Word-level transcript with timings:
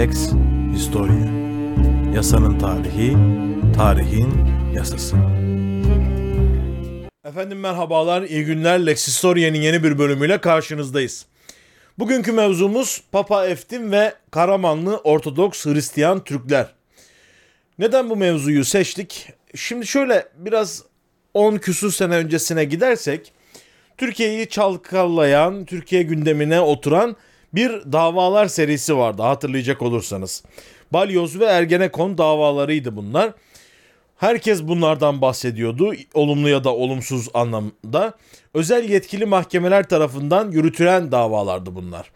Lex 0.00 0.32
Historia 0.74 1.26
Yasanın 2.14 2.58
tarihi, 2.58 3.16
tarihin 3.76 4.32
yasası. 4.74 5.16
Efendim 7.24 7.60
merhabalar, 7.60 8.22
iyi 8.22 8.44
günler. 8.44 8.86
Lex 8.86 9.08
Historia'nın 9.08 9.56
yeni 9.56 9.84
bir 9.84 9.98
bölümüyle 9.98 10.40
karşınızdayız. 10.40 11.26
Bugünkü 11.98 12.32
mevzumuz 12.32 13.02
Papa 13.12 13.46
Eftim 13.46 13.92
ve 13.92 14.14
Karamanlı 14.30 14.96
Ortodoks 14.96 15.66
Hristiyan 15.66 16.24
Türkler. 16.24 16.66
Neden 17.78 18.10
bu 18.10 18.16
mevzuyu 18.16 18.64
seçtik? 18.64 19.32
Şimdi 19.54 19.86
şöyle 19.86 20.28
biraz 20.36 20.82
10 21.34 21.56
küsur 21.56 21.92
sene 21.92 22.16
öncesine 22.16 22.64
gidersek 22.64 23.32
Türkiye'yi 23.98 24.48
çalkalayan, 24.48 25.64
Türkiye 25.64 26.02
gündemine 26.02 26.60
oturan 26.60 27.16
bir 27.54 27.70
davalar 27.92 28.46
serisi 28.46 28.96
vardı 28.96 29.22
hatırlayacak 29.22 29.82
olursanız. 29.82 30.44
Balyoz 30.92 31.40
ve 31.40 31.44
Ergenekon 31.44 32.18
davalarıydı 32.18 32.96
bunlar. 32.96 33.32
Herkes 34.16 34.62
bunlardan 34.62 35.20
bahsediyordu 35.22 35.92
olumlu 36.14 36.48
ya 36.48 36.64
da 36.64 36.74
olumsuz 36.74 37.28
anlamda. 37.34 38.14
Özel 38.54 38.88
yetkili 38.88 39.26
mahkemeler 39.26 39.88
tarafından 39.88 40.50
yürütülen 40.50 41.12
davalardı 41.12 41.74
bunlar. 41.74 42.10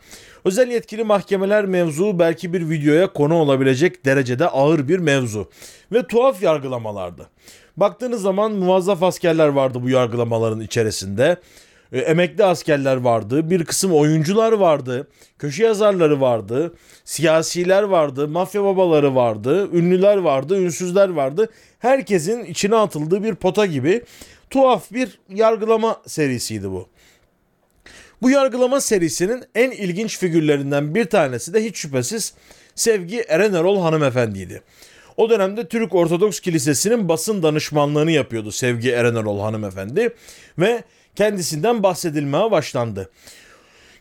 Özel 0.45 0.69
yetkili 0.69 1.05
mahkemeler 1.05 1.67
mevzu 1.67 2.19
belki 2.19 2.53
bir 2.53 2.71
videoya 2.71 3.13
konu 3.13 3.35
olabilecek 3.35 4.05
derecede 4.05 4.49
ağır 4.49 4.89
bir 4.89 4.99
mevzu 4.99 5.51
ve 5.93 6.07
tuhaf 6.07 6.43
yargılamalardı. 6.43 7.31
Baktığınız 7.77 8.23
zaman 8.23 8.53
muvazzaf 8.53 9.03
askerler 9.03 9.49
vardı 9.49 9.79
bu 9.83 9.89
yargılamaların 9.89 10.61
içerisinde. 10.61 11.37
E, 11.95 11.99
emekli 11.99 12.45
askerler 12.45 12.97
vardı, 12.97 13.51
bir 13.51 13.65
kısım 13.65 13.93
oyuncular 13.93 14.53
vardı, 14.53 15.09
köşe 15.39 15.65
yazarları 15.65 16.21
vardı, 16.21 16.75
siyasiler 17.05 17.83
vardı, 17.83 18.29
mafya 18.29 18.65
babaları 18.65 19.15
vardı, 19.15 19.69
ünlüler 19.73 20.17
vardı, 20.17 20.61
ünsüzler 20.61 21.09
vardı. 21.09 21.51
Herkesin 21.79 22.45
içine 22.45 22.77
atıldığı 22.77 23.25
bir 23.25 23.35
pota 23.35 23.67
gibi 23.67 24.03
tuhaf 24.51 24.93
bir 24.93 25.19
yargılama 25.29 26.03
serisiydi 26.07 26.71
bu. 26.71 26.89
Bu 28.23 28.31
yargılama 28.31 28.81
serisinin 28.81 29.45
en 29.55 29.71
ilginç 29.71 30.19
figürlerinden 30.19 30.95
bir 30.95 31.05
tanesi 31.05 31.55
de 31.55 31.65
hiç 31.65 31.77
şüphesiz 31.77 32.35
Sevgi 32.75 33.21
Erenerol 33.21 33.81
hanımefendiydi. 33.81 34.63
O 35.17 35.31
dönemde 35.31 35.69
Türk 35.69 35.95
Ortodoks 35.95 36.41
Kilisesi'nin 36.41 37.09
basın 37.09 37.43
danışmanlığını 37.43 38.11
yapıyordu 38.11 38.53
Sevgi 38.53 38.91
Erenerol 38.91 39.41
hanımefendi 39.41 40.15
ve 40.59 40.85
kendisinden 41.17 41.83
bahsedilmeye 41.83 42.51
başlandı. 42.51 43.11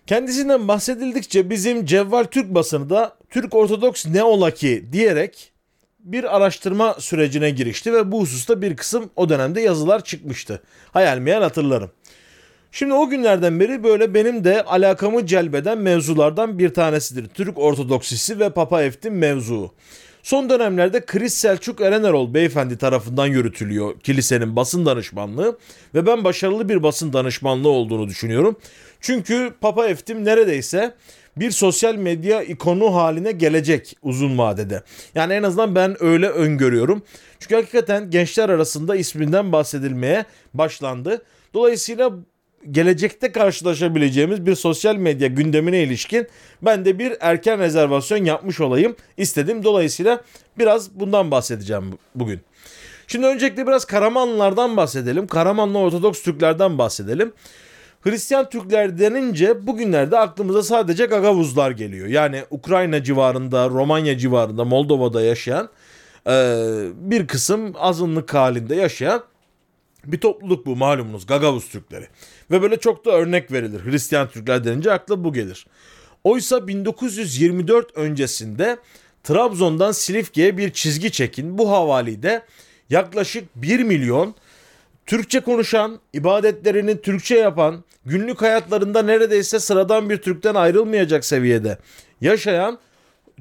Kendisinden 0.07 0.67
bahsedildikçe 0.67 1.49
bizim 1.49 1.85
Cevval 1.85 2.23
Türk 2.23 2.55
basını 2.55 2.89
da 2.89 3.15
Türk 3.29 3.55
Ortodoks 3.55 4.05
ne 4.05 4.23
ola 4.23 4.51
ki 4.51 4.85
diyerek 4.91 5.51
bir 5.99 6.35
araştırma 6.35 6.93
sürecine 6.99 7.49
girişti 7.49 7.93
ve 7.93 8.11
bu 8.11 8.21
hususta 8.21 8.61
bir 8.61 8.75
kısım 8.75 9.09
o 9.15 9.29
dönemde 9.29 9.61
yazılar 9.61 10.03
çıkmıştı. 10.03 10.63
Hayal 10.91 11.17
meyal 11.17 11.41
hatırlarım. 11.41 11.91
Şimdi 12.71 12.93
o 12.93 13.09
günlerden 13.09 13.59
beri 13.59 13.83
böyle 13.83 14.13
benim 14.13 14.43
de 14.43 14.63
alakamı 14.63 15.25
celbeden 15.25 15.77
mevzulardan 15.77 16.59
bir 16.59 16.73
tanesidir. 16.73 17.27
Türk 17.27 17.57
Ortodoksisi 17.57 18.39
ve 18.39 18.49
Papa 18.49 18.83
Eftim 18.83 19.17
mevzuu. 19.17 19.73
Son 20.23 20.49
dönemlerde 20.49 21.05
Chris 21.05 21.33
Selçuk 21.33 21.81
Erenerol 21.81 22.33
beyefendi 22.33 22.77
tarafından 22.77 23.27
yürütülüyor 23.27 23.99
kilisenin 23.99 24.55
basın 24.55 24.85
danışmanlığı 24.85 25.57
ve 25.95 26.05
ben 26.05 26.23
başarılı 26.23 26.69
bir 26.69 26.83
basın 26.83 27.13
danışmanlığı 27.13 27.69
olduğunu 27.69 28.07
düşünüyorum. 28.07 28.55
Çünkü 29.01 29.53
Papa 29.61 29.87
Eftim 29.87 30.25
neredeyse 30.25 30.93
bir 31.37 31.51
sosyal 31.51 31.95
medya 31.95 32.43
ikonu 32.43 32.95
haline 32.95 33.31
gelecek 33.31 33.97
uzun 34.01 34.37
vadede. 34.37 34.83
Yani 35.15 35.33
en 35.33 35.43
azından 35.43 35.75
ben 35.75 36.03
öyle 36.03 36.29
öngörüyorum. 36.29 37.03
Çünkü 37.39 37.55
hakikaten 37.55 38.09
gençler 38.09 38.49
arasında 38.49 38.95
isminden 38.95 39.51
bahsedilmeye 39.51 40.25
başlandı. 40.53 41.21
Dolayısıyla 41.53 42.11
gelecekte 42.71 43.31
karşılaşabileceğimiz 43.31 44.45
bir 44.45 44.55
sosyal 44.55 44.95
medya 44.95 45.27
gündemine 45.27 45.83
ilişkin 45.83 46.27
ben 46.61 46.85
de 46.85 46.99
bir 46.99 47.13
erken 47.19 47.59
rezervasyon 47.59 48.25
yapmış 48.25 48.61
olayım 48.61 48.95
istedim. 49.17 49.63
Dolayısıyla 49.63 50.21
biraz 50.57 50.99
bundan 50.99 51.31
bahsedeceğim 51.31 51.83
bugün. 52.15 52.39
Şimdi 53.07 53.25
öncelikle 53.25 53.67
biraz 53.67 53.85
Karamanlılardan 53.85 54.77
bahsedelim. 54.77 55.27
Karamanlı 55.27 55.77
Ortodoks 55.77 56.23
Türklerden 56.23 56.77
bahsedelim. 56.77 57.33
Hristiyan 58.01 58.49
Türkler 58.49 58.99
denince 58.99 59.67
bugünlerde 59.67 60.19
aklımıza 60.19 60.63
sadece 60.63 61.05
Gagavuzlar 61.05 61.71
geliyor. 61.71 62.07
Yani 62.07 62.43
Ukrayna 62.51 63.03
civarında, 63.03 63.69
Romanya 63.69 64.17
civarında, 64.17 64.65
Moldova'da 64.65 65.21
yaşayan 65.21 65.69
bir 66.95 67.27
kısım 67.27 67.73
azınlık 67.79 68.33
halinde 68.33 68.75
yaşayan 68.75 69.23
bir 70.05 70.19
topluluk 70.19 70.65
bu 70.65 70.75
malumunuz 70.75 71.25
Gagavuz 71.25 71.69
Türkleri. 71.69 72.07
Ve 72.51 72.61
böyle 72.61 72.79
çok 72.79 73.05
da 73.05 73.11
örnek 73.11 73.51
verilir. 73.51 73.81
Hristiyan 73.85 74.29
Türkler 74.29 74.63
denince 74.63 74.91
akla 74.91 75.23
bu 75.23 75.33
gelir. 75.33 75.67
Oysa 76.23 76.67
1924 76.67 77.97
öncesinde 77.97 78.77
Trabzon'dan 79.23 79.91
Silifke'ye 79.91 80.57
bir 80.57 80.69
çizgi 80.69 81.11
çekin. 81.11 81.57
Bu 81.57 81.71
havalide 81.71 82.41
yaklaşık 82.89 83.55
1 83.55 83.79
milyon 83.79 84.35
Türkçe 85.05 85.39
konuşan, 85.39 85.99
ibadetlerini 86.13 87.01
Türkçe 87.01 87.35
yapan, 87.35 87.83
günlük 88.05 88.41
hayatlarında 88.41 89.01
neredeyse 89.01 89.59
sıradan 89.59 90.09
bir 90.09 90.17
Türk'ten 90.17 90.55
ayrılmayacak 90.55 91.25
seviyede 91.25 91.77
yaşayan 92.21 92.79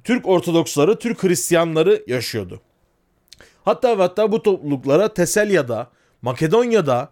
Türk 0.04 0.28
Ortodoksları, 0.28 0.98
Türk 0.98 1.22
Hristiyanları 1.22 2.02
yaşıyordu. 2.06 2.60
Hatta 3.64 3.98
hatta 3.98 4.32
bu 4.32 4.42
topluluklara 4.42 5.14
Teselya'da, 5.14 5.90
Makedonya'da 6.22 7.10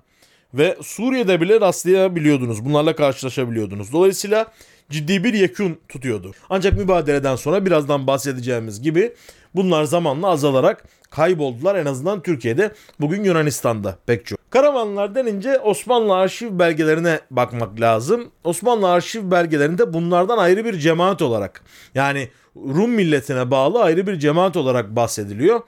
ve 0.54 0.76
Suriye'de 0.82 1.40
bile 1.40 1.60
rastlayabiliyordunuz. 1.60 2.64
Bunlarla 2.64 2.96
karşılaşabiliyordunuz. 2.96 3.92
Dolayısıyla 3.92 4.52
ciddi 4.90 5.24
bir 5.24 5.34
yekün 5.34 5.80
tutuyordu. 5.88 6.32
Ancak 6.50 6.78
mübadeleden 6.78 7.36
sonra 7.36 7.66
birazdan 7.66 8.06
bahsedeceğimiz 8.06 8.82
gibi 8.82 9.12
bunlar 9.54 9.84
zamanla 9.84 10.28
azalarak 10.28 10.84
kayboldular. 11.10 11.74
En 11.74 11.86
azından 11.86 12.22
Türkiye'de 12.22 12.72
bugün 13.00 13.24
Yunanistan'da 13.24 13.98
pek 14.06 14.26
çok. 14.26 14.50
Karamanlılar 14.50 15.14
denince 15.14 15.58
Osmanlı 15.58 16.14
arşiv 16.14 16.58
belgelerine 16.58 17.20
bakmak 17.30 17.80
lazım. 17.80 18.30
Osmanlı 18.44 18.90
arşiv 18.90 19.30
belgelerinde 19.30 19.92
bunlardan 19.92 20.38
ayrı 20.38 20.64
bir 20.64 20.78
cemaat 20.78 21.22
olarak 21.22 21.62
yani 21.94 22.28
Rum 22.56 22.90
milletine 22.90 23.50
bağlı 23.50 23.82
ayrı 23.82 24.06
bir 24.06 24.18
cemaat 24.18 24.56
olarak 24.56 24.96
bahsediliyor 24.96 25.60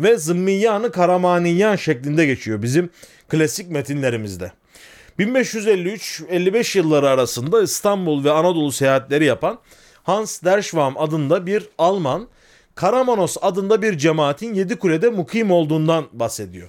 ve 0.00 0.16
Zımmiyanı 0.16 0.92
Karamaniyan 0.92 1.76
şeklinde 1.76 2.26
geçiyor 2.26 2.62
bizim 2.62 2.90
klasik 3.28 3.70
metinlerimizde. 3.70 4.52
1553-55 5.18 6.78
yılları 6.78 7.08
arasında 7.08 7.62
İstanbul 7.62 8.24
ve 8.24 8.30
Anadolu 8.30 8.72
seyahatleri 8.72 9.24
yapan 9.24 9.58
Hans 10.02 10.42
der 10.42 10.62
Schwam 10.62 10.98
adında 10.98 11.46
bir 11.46 11.68
Alman 11.78 12.28
Karamanos 12.74 13.36
adında 13.42 13.82
bir 13.82 13.98
cemaatin 13.98 14.54
Yedikule'de 14.54 15.08
mukim 15.08 15.50
olduğundan 15.50 16.06
bahsediyor. 16.12 16.68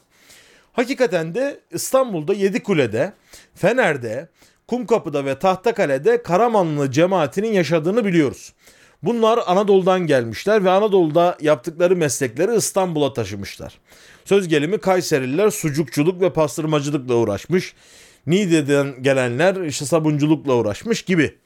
Hakikaten 0.73 1.35
de 1.35 1.59
İstanbul'da 1.71 2.33
Yedikule'de, 2.33 3.13
Fener'de, 3.55 4.29
Kumkapı'da 4.67 5.25
ve 5.25 5.39
Tahtakale'de 5.39 6.23
Karamanlı 6.23 6.91
cemaatinin 6.91 7.53
yaşadığını 7.53 8.05
biliyoruz. 8.05 8.53
Bunlar 9.03 9.39
Anadolu'dan 9.45 10.07
gelmişler 10.07 10.63
ve 10.63 10.69
Anadolu'da 10.69 11.37
yaptıkları 11.41 11.95
meslekleri 11.95 12.55
İstanbul'a 12.55 13.13
taşımışlar. 13.13 13.79
Söz 14.25 14.47
gelimi 14.47 14.77
Kayserililer 14.77 15.49
sucukçuluk 15.49 16.21
ve 16.21 16.33
pastırmacılıkla 16.33 17.15
uğraşmış. 17.15 17.73
Niğde'den 18.27 19.03
gelenler 19.03 19.61
işte 19.61 19.85
sabunculukla 19.85 20.53
uğraşmış 20.53 21.01
gibi. 21.01 21.37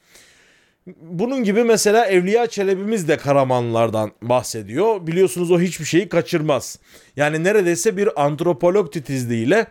Bunun 0.88 1.44
gibi 1.44 1.64
mesela 1.64 2.06
Evliya 2.06 2.48
Çelebi'miz 2.48 3.08
de 3.08 3.18
Karamanlılardan 3.18 4.12
bahsediyor. 4.22 5.08
Biliyorsunuz 5.08 5.52
o 5.52 5.60
hiçbir 5.60 5.86
şeyi 5.86 6.10
kaçırmaz. 6.10 6.80
Yani 7.16 7.44
neredeyse 7.44 7.98
bir 7.98 8.26
antropolog 8.26 8.92
titizliğiyle 8.92 9.68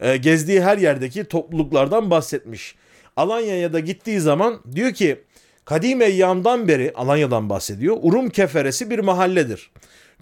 e, 0.00 0.16
gezdiği 0.16 0.60
her 0.62 0.78
yerdeki 0.78 1.24
topluluklardan 1.24 2.10
bahsetmiş. 2.10 2.74
Alanya'ya 3.16 3.72
da 3.72 3.80
gittiği 3.80 4.20
zaman 4.20 4.60
diyor 4.74 4.92
ki 4.92 5.20
Kadim 5.64 6.02
eyyamdan 6.02 6.68
beri 6.68 6.92
Alanya'dan 6.94 7.50
bahsediyor. 7.50 7.96
Urum 8.02 8.30
keferesi 8.30 8.90
bir 8.90 8.98
mahalledir. 8.98 9.70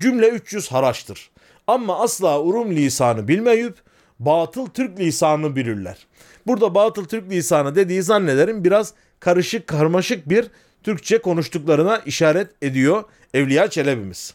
Cümle 0.01 0.29
300 0.29 0.73
haraçtır. 0.73 1.31
Ama 1.67 2.01
asla 2.01 2.41
Urum 2.41 2.77
lisanı 2.77 3.29
bilmeyip 3.29 3.75
batıl 4.19 4.67
Türk 4.67 4.99
lisanı 4.99 5.57
bilirler. 5.57 6.07
Burada 6.47 6.75
batıl 6.75 7.05
Türk 7.05 7.31
lisanı 7.31 7.75
dediği 7.75 8.03
zannederim 8.03 8.65
biraz 8.65 8.95
karışık 9.25 9.67
karmaşık 9.67 10.29
bir 10.29 10.47
Türkçe 10.83 11.19
konuştuklarına 11.19 11.99
işaret 11.99 12.51
ediyor 12.63 13.05
Evliya 13.35 13.71
Çelebi'miz. 13.71 14.35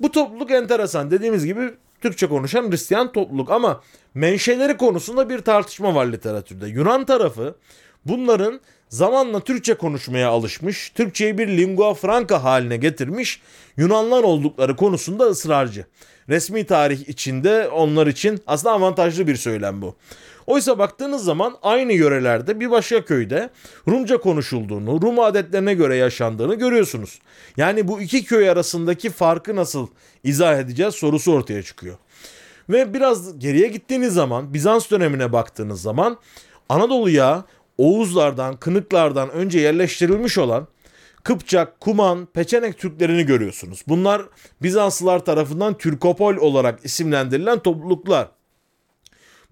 Bu 0.00 0.12
topluluk 0.12 0.50
enteresan. 0.50 1.10
Dediğimiz 1.10 1.46
gibi 1.46 1.70
Türkçe 2.00 2.28
konuşan 2.28 2.70
Hristiyan 2.70 3.12
topluluk 3.12 3.50
ama 3.50 3.82
menşeleri 4.14 4.76
konusunda 4.76 5.28
bir 5.28 5.38
tartışma 5.38 5.94
var 5.94 6.06
literatürde. 6.06 6.66
Yunan 6.66 7.04
tarafı 7.04 7.54
bunların 8.04 8.60
zamanla 8.88 9.40
Türkçe 9.40 9.74
konuşmaya 9.74 10.28
alışmış, 10.28 10.90
Türkçeyi 10.90 11.38
bir 11.38 11.48
lingua 11.48 11.94
franca 11.94 12.44
haline 12.44 12.76
getirmiş 12.76 13.40
Yunanlar 13.76 14.22
oldukları 14.22 14.76
konusunda 14.76 15.24
ısrarcı. 15.24 15.84
Resmi 16.28 16.66
tarih 16.66 17.08
içinde 17.08 17.68
onlar 17.68 18.06
için 18.06 18.40
aslında 18.46 18.74
avantajlı 18.74 19.26
bir 19.26 19.36
söylem 19.36 19.82
bu. 19.82 19.96
Oysa 20.48 20.78
baktığınız 20.78 21.24
zaman 21.24 21.56
aynı 21.62 21.92
yörelerde 21.92 22.60
bir 22.60 22.70
başka 22.70 23.04
köyde 23.04 23.50
Rumca 23.88 24.18
konuşulduğunu, 24.18 25.02
Rum 25.02 25.18
adetlerine 25.18 25.74
göre 25.74 25.96
yaşandığını 25.96 26.54
görüyorsunuz. 26.54 27.20
Yani 27.56 27.88
bu 27.88 28.00
iki 28.00 28.24
köy 28.24 28.50
arasındaki 28.50 29.10
farkı 29.10 29.56
nasıl 29.56 29.86
izah 30.24 30.58
edeceğiz 30.58 30.94
sorusu 30.94 31.32
ortaya 31.32 31.62
çıkıyor. 31.62 31.96
Ve 32.68 32.94
biraz 32.94 33.38
geriye 33.38 33.68
gittiğiniz 33.68 34.14
zaman 34.14 34.54
Bizans 34.54 34.90
dönemine 34.90 35.32
baktığınız 35.32 35.82
zaman 35.82 36.18
Anadolu'ya 36.68 37.44
Oğuzlardan, 37.78 38.56
Kınıklardan 38.56 39.30
önce 39.30 39.58
yerleştirilmiş 39.58 40.38
olan 40.38 40.68
Kıpçak, 41.24 41.80
Kuman, 41.80 42.26
Peçenek 42.26 42.78
Türklerini 42.78 43.26
görüyorsunuz. 43.26 43.82
Bunlar 43.88 44.22
Bizanslılar 44.62 45.24
tarafından 45.24 45.78
Türkopol 45.78 46.36
olarak 46.36 46.84
isimlendirilen 46.84 47.58
topluluklar. 47.58 48.37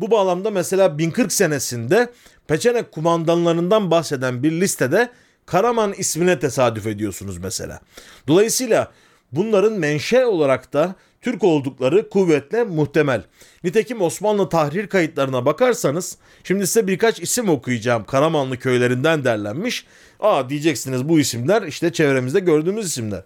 Bu 0.00 0.10
bağlamda 0.10 0.50
mesela 0.50 0.98
1040 0.98 1.32
senesinde 1.32 2.12
Peçenek 2.48 2.92
kumandanlarından 2.92 3.90
bahseden 3.90 4.42
bir 4.42 4.52
listede 4.52 5.10
Karaman 5.46 5.92
ismine 5.92 6.38
tesadüf 6.38 6.86
ediyorsunuz 6.86 7.38
mesela. 7.38 7.80
Dolayısıyla 8.28 8.92
bunların 9.32 9.72
menşe 9.72 10.26
olarak 10.26 10.72
da 10.72 10.94
Türk 11.22 11.44
oldukları 11.44 12.10
kuvvetle 12.10 12.64
muhtemel. 12.64 13.22
Nitekim 13.64 14.00
Osmanlı 14.00 14.48
tahrir 14.48 14.86
kayıtlarına 14.86 15.46
bakarsanız 15.46 16.18
şimdi 16.44 16.66
size 16.66 16.86
birkaç 16.86 17.20
isim 17.20 17.48
okuyacağım. 17.48 18.04
Karamanlı 18.04 18.58
köylerinden 18.58 19.24
derlenmiş. 19.24 19.86
Aa 20.20 20.48
diyeceksiniz 20.48 21.08
bu 21.08 21.20
isimler 21.20 21.62
işte 21.62 21.92
çevremizde 21.92 22.40
gördüğümüz 22.40 22.86
isimler. 22.86 23.22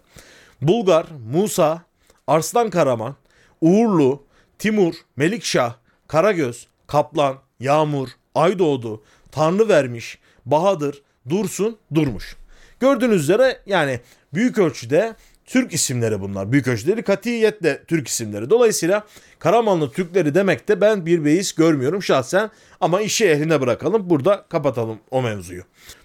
Bulgar, 0.61 1.05
Musa, 1.31 1.81
Arslan 2.27 2.69
Karaman, 2.69 3.15
Uğurlu, 3.61 4.23
Timur, 4.59 4.93
Melikşah, 5.15 5.73
Karagöz, 6.11 6.67
Kaplan, 6.87 7.35
Yağmur, 7.59 8.09
Aydoğdu, 8.35 9.03
Tanrı 9.31 9.69
vermiş, 9.69 10.19
Bahadır, 10.45 11.01
Dursun, 11.29 11.77
Durmuş. 11.93 12.35
Gördüğünüz 12.79 13.21
üzere 13.21 13.59
yani 13.65 13.99
büyük 14.33 14.57
ölçüde 14.57 15.15
Türk 15.45 15.73
isimleri 15.73 16.21
bunlar. 16.21 16.51
Büyük 16.51 16.67
ölçüleri 16.67 17.03
katiyetle 17.03 17.83
Türk 17.87 18.07
isimleri. 18.07 18.49
Dolayısıyla 18.49 19.03
Karamanlı 19.39 19.91
Türkleri 19.91 20.35
demekte 20.35 20.81
ben 20.81 21.05
bir 21.05 21.25
beis 21.25 21.53
görmüyorum 21.53 22.03
şahsen 22.03 22.49
ama 22.81 23.01
işi 23.01 23.25
ehline 23.25 23.61
bırakalım. 23.61 24.09
Burada 24.09 24.45
kapatalım 24.49 24.99
o 25.11 25.21
mevzuyu. 25.21 25.63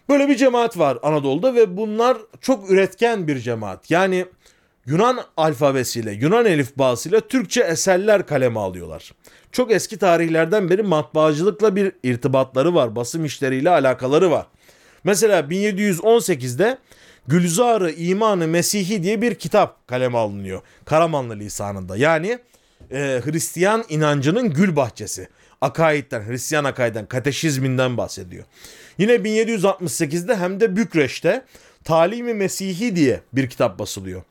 Böyle 0.08 0.28
bir 0.28 0.36
cemaat 0.36 0.78
var 0.78 0.98
Anadolu'da 1.02 1.54
ve 1.54 1.76
bunlar 1.76 2.16
çok 2.40 2.70
üretken 2.70 3.28
bir 3.28 3.38
cemaat. 3.38 3.90
Yani 3.90 4.26
Yunan 4.86 5.20
alfabesiyle, 5.36 6.12
Yunan 6.12 6.46
elifbasıyla 6.46 7.20
Türkçe 7.20 7.60
eserler 7.60 8.26
kaleme 8.26 8.60
alıyorlar. 8.60 9.12
Çok 9.52 9.72
eski 9.72 9.98
tarihlerden 9.98 10.70
beri 10.70 10.82
matbaacılıkla 10.82 11.76
bir 11.76 11.92
irtibatları 12.02 12.74
var, 12.74 12.96
basım 12.96 13.24
işleriyle 13.24 13.70
alakaları 13.70 14.30
var. 14.30 14.46
Mesela 15.04 15.40
1718'de 15.40 16.78
Gülzarı 17.28 17.90
İmanı 17.90 18.48
Mesihi 18.48 19.02
diye 19.02 19.22
bir 19.22 19.34
kitap 19.34 19.88
kaleme 19.88 20.18
alınıyor. 20.18 20.60
Karamanlı 20.84 21.36
lisanında. 21.36 21.96
Yani 21.96 22.38
e, 22.90 23.20
Hristiyan 23.24 23.84
inancının 23.88 24.50
gül 24.50 24.76
bahçesi. 24.76 25.28
Akaidden, 25.60 26.28
Hristiyan 26.28 26.64
akaidden, 26.64 27.06
kateşizminden 27.06 27.96
bahsediyor. 27.96 28.44
Yine 28.98 29.12
1768'de 29.14 30.36
hem 30.36 30.60
de 30.60 30.76
Bükreş'te 30.76 31.44
Talimi 31.84 32.34
Mesihi 32.34 32.96
diye 32.96 33.20
bir 33.32 33.50
kitap 33.50 33.78
basılıyor. 33.78 34.22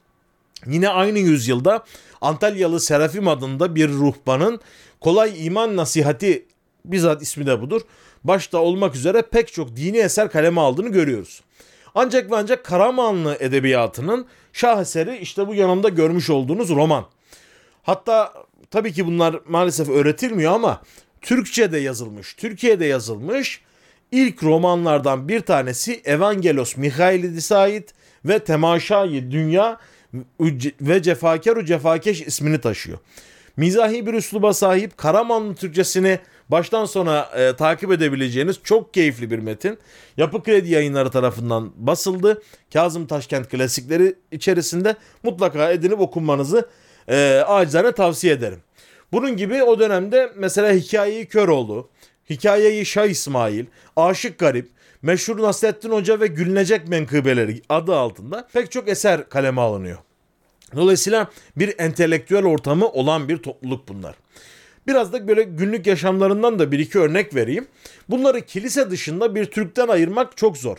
Yine 0.67 0.89
aynı 0.89 1.19
yüzyılda 1.19 1.85
Antalyalı 2.21 2.79
Serafim 2.79 3.27
adında 3.27 3.75
bir 3.75 3.89
ruhbanın 3.89 4.59
kolay 4.99 5.45
iman 5.45 5.75
nasihati 5.75 6.45
bizzat 6.85 7.21
ismi 7.21 7.45
de 7.45 7.61
budur. 7.61 7.81
Başta 8.23 8.57
olmak 8.57 8.95
üzere 8.95 9.21
pek 9.21 9.53
çok 9.53 9.75
dini 9.75 9.97
eser 9.97 10.31
kaleme 10.31 10.61
aldığını 10.61 10.89
görüyoruz. 10.89 11.41
Ancak 11.95 12.31
ve 12.31 12.35
ancak 12.35 12.65
Karamanlı 12.65 13.37
edebiyatının 13.39 14.25
şaheseri 14.53 15.17
işte 15.17 15.47
bu 15.47 15.55
yanımda 15.55 15.89
görmüş 15.89 16.29
olduğunuz 16.29 16.69
roman. 16.69 17.05
Hatta 17.83 18.33
tabii 18.71 18.93
ki 18.93 19.05
bunlar 19.05 19.39
maalesef 19.47 19.89
öğretilmiyor 19.89 20.53
ama 20.53 20.81
Türkçe'de 21.21 21.77
yazılmış, 21.77 22.33
Türkiye'de 22.33 22.85
yazılmış 22.85 23.61
ilk 24.11 24.43
romanlardan 24.43 25.29
bir 25.29 25.39
tanesi 25.39 26.01
Evangelos 26.05 26.77
Mihailidis'e 26.77 27.55
ait 27.55 27.93
ve 28.25 28.39
Temaşai 28.39 29.31
Dünya 29.31 29.79
ve 30.81 31.01
Cefakaru 31.01 31.65
Cefakeş 31.65 32.21
ismini 32.21 32.61
taşıyor. 32.61 32.97
Mizahi 33.57 34.05
bir 34.05 34.13
üsluba 34.13 34.53
sahip 34.53 34.97
Karamanlı 34.97 35.55
Türkçesini 35.55 36.19
baştan 36.49 36.85
sona 36.85 37.29
e, 37.37 37.55
takip 37.55 37.91
edebileceğiniz 37.91 38.59
çok 38.63 38.93
keyifli 38.93 39.31
bir 39.31 39.39
metin. 39.39 39.77
Yapı 40.17 40.43
Kredi 40.43 40.71
yayınları 40.71 41.11
tarafından 41.11 41.71
basıldı. 41.75 42.41
Kazım 42.73 43.07
Taşkent 43.07 43.49
klasikleri 43.49 44.15
içerisinde 44.31 44.95
mutlaka 45.23 45.71
edinip 45.71 45.99
okunmanızı 45.99 46.69
e, 47.07 47.43
acizane 47.47 47.91
tavsiye 47.91 48.33
ederim. 48.33 48.59
Bunun 49.11 49.37
gibi 49.37 49.63
o 49.63 49.79
dönemde 49.79 50.31
mesela 50.35 50.73
Hikayeyi 50.73 51.25
Köroğlu, 51.25 51.89
Hikayeyi 52.29 52.85
Şah 52.85 53.05
İsmail, 53.05 53.65
Aşık 53.95 54.39
Garip, 54.39 54.69
meşhur 55.01 55.41
Nasrettin 55.41 55.89
Hoca 55.89 56.19
ve 56.19 56.27
Gülünecek 56.27 56.87
Menkıbeleri 56.87 57.61
adı 57.69 57.95
altında 57.95 58.47
pek 58.53 58.71
çok 58.71 58.89
eser 58.89 59.29
kaleme 59.29 59.61
alınıyor. 59.61 59.97
Dolayısıyla 60.75 61.31
bir 61.57 61.75
entelektüel 61.77 62.45
ortamı 62.45 62.89
olan 62.89 63.29
bir 63.29 63.37
topluluk 63.37 63.87
bunlar. 63.87 64.15
Biraz 64.87 65.13
da 65.13 65.27
böyle 65.27 65.43
günlük 65.43 65.87
yaşamlarından 65.87 66.59
da 66.59 66.71
bir 66.71 66.79
iki 66.79 66.99
örnek 66.99 67.35
vereyim. 67.35 67.67
Bunları 68.09 68.41
kilise 68.41 68.91
dışında 68.91 69.35
bir 69.35 69.45
Türk'ten 69.45 69.87
ayırmak 69.87 70.37
çok 70.37 70.57
zor. 70.57 70.77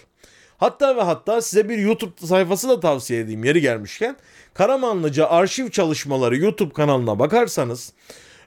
Hatta 0.58 0.96
ve 0.96 1.00
hatta 1.00 1.42
size 1.42 1.68
bir 1.68 1.78
YouTube 1.78 2.26
sayfası 2.26 2.68
da 2.68 2.80
tavsiye 2.80 3.20
edeyim 3.20 3.44
yeri 3.44 3.60
gelmişken. 3.60 4.16
Karamanlıca 4.54 5.28
arşiv 5.28 5.70
çalışmaları 5.70 6.36
YouTube 6.36 6.72
kanalına 6.72 7.18
bakarsanız 7.18 7.92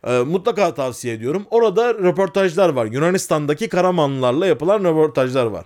e, 0.08 0.20
mutlaka 0.20 0.74
tavsiye 0.74 1.14
ediyorum. 1.14 1.46
Orada 1.52 1.94
röportajlar 1.94 2.70
var. 2.70 2.86
Yunanistan'daki 2.86 3.70
Karamanlılarla 3.70 4.48
yapılan 4.48 4.84
röportajlar 4.84 5.46
var. 5.46 5.66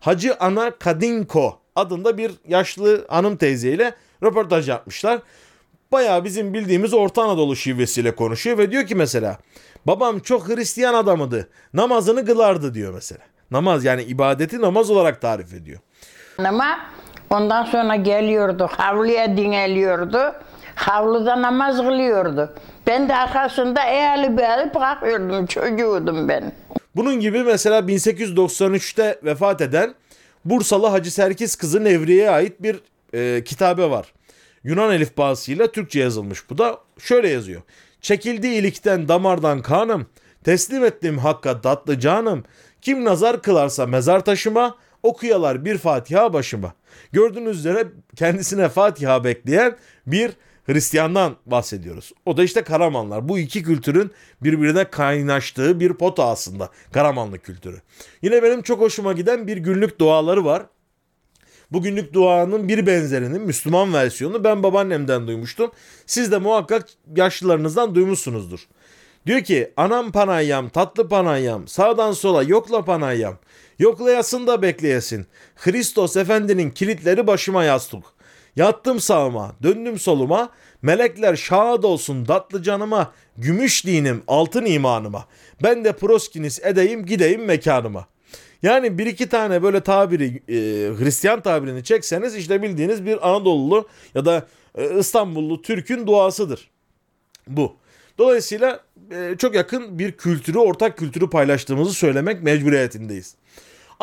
Hacı 0.00 0.36
Ana 0.40 0.70
Kadinko 0.70 1.58
adında 1.76 2.18
bir 2.18 2.32
yaşlı 2.48 3.06
hanım 3.08 3.36
teyzeyle 3.36 3.94
röportaj 4.22 4.68
yapmışlar. 4.68 5.18
Bayağı 5.92 6.24
bizim 6.24 6.54
bildiğimiz 6.54 6.94
Orta 6.94 7.22
Anadolu 7.22 7.56
şivesiyle 7.56 8.14
konuşuyor 8.14 8.58
ve 8.58 8.70
diyor 8.70 8.86
ki 8.86 8.94
mesela 8.94 9.38
babam 9.86 10.18
çok 10.18 10.48
Hristiyan 10.48 10.94
adamıdı. 10.94 11.48
Namazını 11.74 12.26
kılardı 12.26 12.74
diyor 12.74 12.94
mesela. 12.94 13.20
Namaz 13.50 13.84
yani 13.84 14.02
ibadeti 14.02 14.60
namaz 14.60 14.90
olarak 14.90 15.20
tarif 15.20 15.54
ediyor. 15.54 15.80
Ama 16.38 16.78
ondan 17.30 17.64
sonra 17.64 17.96
geliyordu, 17.96 18.68
havluya 18.76 19.36
dineliyordu. 19.36 20.34
Havluda 20.82 21.42
namaz 21.42 21.76
kılıyordu. 21.76 22.54
Ben 22.86 23.08
de 23.08 23.16
arkasında 23.16 23.84
eğeli 23.84 24.36
beğeli 24.36 24.74
bırakıyordum, 24.74 25.46
çocuğudum 25.46 26.28
ben. 26.28 26.52
Bunun 26.96 27.20
gibi 27.20 27.42
mesela 27.42 27.80
1893'te 27.80 29.20
vefat 29.24 29.60
eden 29.60 29.94
Bursalı 30.44 30.86
Hacı 30.86 31.10
Serkis 31.10 31.56
kızı 31.56 31.84
Nevriye'ye 31.84 32.30
ait 32.30 32.62
bir 32.62 32.80
e, 33.14 33.44
kitabe 33.44 33.90
var. 33.90 34.12
Yunan 34.64 34.92
elifbasıyla 34.92 35.72
Türkçe 35.72 36.00
yazılmış. 36.00 36.50
Bu 36.50 36.58
da 36.58 36.78
şöyle 36.98 37.28
yazıyor. 37.28 37.62
Çekildi 38.00 38.46
ilikten 38.46 39.08
damardan 39.08 39.62
kanım, 39.62 40.06
teslim 40.44 40.84
ettim 40.84 41.18
hakka 41.18 41.60
tatlı 41.60 41.98
canım. 41.98 42.44
Kim 42.80 43.04
nazar 43.04 43.42
kılarsa 43.42 43.86
mezar 43.86 44.24
taşıma, 44.24 44.76
okuyalar 45.02 45.64
bir 45.64 45.78
Fatiha 45.78 46.32
başıma. 46.32 46.72
Gördüğünüz 47.12 47.58
üzere 47.58 47.84
kendisine 48.16 48.68
Fatiha 48.68 49.24
bekleyen 49.24 49.76
bir 50.06 50.32
Hristiyandan 50.72 51.36
bahsediyoruz. 51.46 52.12
O 52.26 52.36
da 52.36 52.44
işte 52.44 52.62
Karamanlar. 52.62 53.28
Bu 53.28 53.38
iki 53.38 53.62
kültürün 53.62 54.10
birbirine 54.42 54.84
kaynaştığı 54.84 55.80
bir 55.80 55.92
pota 55.92 56.26
aslında. 56.26 56.70
Karamanlı 56.92 57.38
kültürü. 57.38 57.80
Yine 58.22 58.42
benim 58.42 58.62
çok 58.62 58.80
hoşuma 58.80 59.12
giden 59.12 59.46
bir 59.46 59.56
günlük 59.56 59.98
duaları 59.98 60.44
var. 60.44 60.62
Bugünlük 61.70 62.14
duanın 62.14 62.68
bir 62.68 62.86
benzerinin 62.86 63.42
Müslüman 63.42 63.92
versiyonu 63.92 64.44
ben 64.44 64.62
babaannemden 64.62 65.26
duymuştum. 65.26 65.70
Siz 66.06 66.32
de 66.32 66.38
muhakkak 66.38 66.88
yaşlılarınızdan 67.16 67.94
duymuşsunuzdur. 67.94 68.68
Diyor 69.26 69.40
ki 69.40 69.72
anam 69.76 70.12
panayyam 70.12 70.68
tatlı 70.68 71.08
panayyam 71.08 71.68
sağdan 71.68 72.12
sola 72.12 72.42
yokla 72.42 72.84
panayyam 72.84 73.38
yoklayasın 73.78 74.46
da 74.46 74.62
bekleyesin. 74.62 75.26
Hristos 75.56 76.16
efendinin 76.16 76.70
kilitleri 76.70 77.26
başıma 77.26 77.64
yastık. 77.64 78.04
Yattım 78.56 79.00
sağıma 79.00 79.52
döndüm 79.62 79.98
soluma 79.98 80.50
melekler 80.82 81.36
şahit 81.36 81.84
olsun 81.84 82.24
tatlı 82.24 82.62
canıma 82.62 83.12
gümüş 83.36 83.86
dinim 83.86 84.22
altın 84.28 84.64
imanıma 84.64 85.26
ben 85.62 85.84
de 85.84 85.92
proskinis 85.92 86.60
edeyim 86.64 87.06
gideyim 87.06 87.44
mekanıma. 87.44 88.06
Yani 88.62 88.98
bir 88.98 89.06
iki 89.06 89.28
tane 89.28 89.62
böyle 89.62 89.80
tabiri 89.80 90.42
e, 90.48 90.54
Hristiyan 90.98 91.40
tabirini 91.40 91.84
çekseniz 91.84 92.36
işte 92.36 92.62
bildiğiniz 92.62 93.06
bir 93.06 93.28
Anadolu 93.30 93.88
ya 94.14 94.24
da 94.24 94.46
e, 94.74 94.98
İstanbullu 94.98 95.62
Türk'ün 95.62 96.06
duasıdır. 96.06 96.70
Bu. 97.48 97.76
Dolayısıyla 98.18 98.80
e, 99.10 99.34
çok 99.38 99.54
yakın 99.54 99.98
bir 99.98 100.12
kültürü, 100.12 100.58
ortak 100.58 100.98
kültürü 100.98 101.30
paylaştığımızı 101.30 101.94
söylemek 101.94 102.42
mecburiyetindeyiz. 102.42 103.34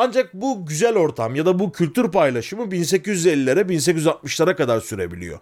Ancak 0.02 0.34
bu 0.34 0.66
güzel 0.66 0.96
ortam 0.96 1.34
ya 1.34 1.46
da 1.46 1.58
bu 1.58 1.72
kültür 1.72 2.10
paylaşımı 2.10 2.62
1850'lere 2.62 3.60
1860'lara 3.60 4.56
kadar 4.56 4.80
sürebiliyor. 4.80 5.38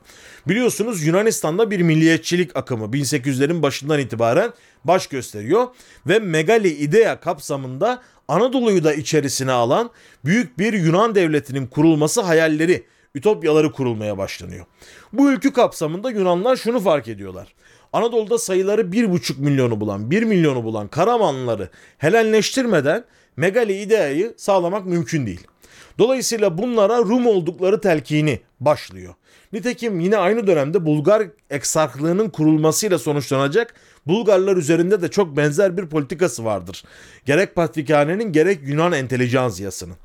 Biliyorsunuz 0.48 1.06
Yunanistan'da 1.06 1.70
bir 1.70 1.80
milliyetçilik 1.80 2.56
akımı 2.56 2.84
1800'lerin 2.84 3.62
başından 3.62 3.98
itibaren 3.98 4.52
baş 4.84 5.06
gösteriyor 5.06 5.66
ve 6.06 6.18
Megali 6.18 6.68
Idea 6.68 7.20
kapsamında 7.20 8.02
Anadolu'yu 8.28 8.84
da 8.84 8.94
içerisine 8.94 9.52
alan 9.52 9.90
büyük 10.24 10.58
bir 10.58 10.72
Yunan 10.72 11.14
devletinin 11.14 11.66
kurulması 11.66 12.20
hayalleri, 12.20 12.84
ütopyaları 13.14 13.72
kurulmaya 13.72 14.18
başlanıyor. 14.18 14.66
Bu 15.12 15.32
ülkü 15.32 15.52
kapsamında 15.52 16.10
Yunanlar 16.10 16.56
şunu 16.56 16.80
fark 16.80 17.08
ediyorlar. 17.08 17.54
Anadolu'da 17.92 18.38
sayıları 18.38 18.82
1,5 18.82 19.40
milyonu 19.40 19.80
bulan, 19.80 20.10
1 20.10 20.22
milyonu 20.22 20.64
bulan 20.64 20.88
Karamanlıları 20.88 21.68
Helenleştirmeden 21.98 23.04
Megali 23.38 23.80
ideayı 23.80 24.34
sağlamak 24.36 24.86
mümkün 24.86 25.26
değil. 25.26 25.46
Dolayısıyla 25.98 26.58
bunlara 26.58 26.98
Rum 26.98 27.26
oldukları 27.26 27.80
telkini 27.80 28.40
başlıyor. 28.60 29.14
Nitekim 29.52 30.00
yine 30.00 30.16
aynı 30.16 30.46
dönemde 30.46 30.86
Bulgar 30.86 31.22
eksarklığının 31.50 32.28
kurulmasıyla 32.28 32.98
sonuçlanacak 32.98 33.74
Bulgarlar 34.06 34.56
üzerinde 34.56 35.02
de 35.02 35.08
çok 35.08 35.36
benzer 35.36 35.76
bir 35.76 35.86
politikası 35.86 36.44
vardır. 36.44 36.84
Gerek 37.24 37.54
Patrikhane'nin 37.54 38.32
gerek 38.32 38.58
Yunan 38.62 38.92
entelijansiyasının. 38.92 39.96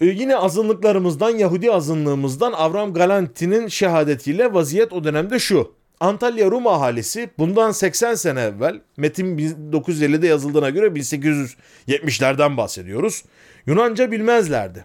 Ee, 0.00 0.06
yine 0.06 0.36
azınlıklarımızdan 0.36 1.30
Yahudi 1.30 1.72
azınlığımızdan 1.72 2.52
Avram 2.52 2.94
Galanti'nin 2.94 3.68
şehadetiyle 3.68 4.54
vaziyet 4.54 4.92
o 4.92 5.04
dönemde 5.04 5.38
şu. 5.38 5.79
Antalya 6.00 6.50
Rum 6.50 6.66
ahalisi 6.66 7.30
bundan 7.38 7.72
80 7.72 8.14
sene 8.14 8.40
evvel 8.40 8.80
metin 8.96 9.38
1950'de 9.38 10.26
yazıldığına 10.26 10.70
göre 10.70 10.86
1870'lerden 10.86 12.56
bahsediyoruz. 12.56 13.24
Yunanca 13.66 14.10
bilmezlerdi. 14.10 14.84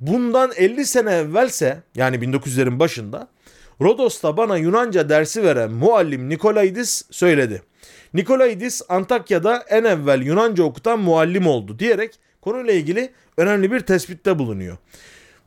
Bundan 0.00 0.52
50 0.56 0.86
sene 0.86 1.12
evvelse 1.12 1.82
yani 1.94 2.16
1900'lerin 2.16 2.78
başında 2.78 3.28
Rodos'ta 3.80 4.36
bana 4.36 4.56
Yunanca 4.56 5.08
dersi 5.08 5.42
veren 5.42 5.70
muallim 5.70 6.28
Nikolaidis 6.28 7.02
söyledi. 7.10 7.62
Nikolaidis 8.14 8.82
Antakya'da 8.88 9.64
en 9.68 9.84
evvel 9.84 10.22
Yunanca 10.22 10.64
okutan 10.64 10.98
muallim 10.98 11.46
oldu 11.46 11.78
diyerek 11.78 12.18
konuyla 12.40 12.72
ilgili 12.72 13.12
önemli 13.36 13.72
bir 13.72 13.80
tespitte 13.80 14.38
bulunuyor. 14.38 14.76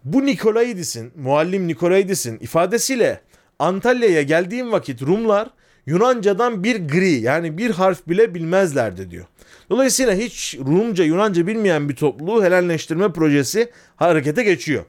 Bu 0.03 0.25
Nikolaidis'in, 0.25 1.11
muallim 1.15 1.67
Nikolaidis'in 1.67 2.39
ifadesiyle 2.39 3.21
Antalya'ya 3.61 4.21
geldiğim 4.21 4.71
vakit 4.71 5.01
Rumlar 5.01 5.49
Yunanca'dan 5.85 6.63
bir 6.63 6.87
gri 6.87 7.11
yani 7.11 7.57
bir 7.57 7.71
harf 7.71 8.07
bile 8.07 8.35
bilmezlerdi 8.35 9.11
diyor. 9.11 9.25
Dolayısıyla 9.69 10.13
hiç 10.13 10.57
Rumca, 10.59 11.03
Yunanca 11.03 11.47
bilmeyen 11.47 11.89
bir 11.89 11.95
topluluğu 11.95 12.43
Helenleştirme 12.43 13.11
projesi 13.11 13.71
harekete 13.95 14.43
geçiyor. 14.43 14.83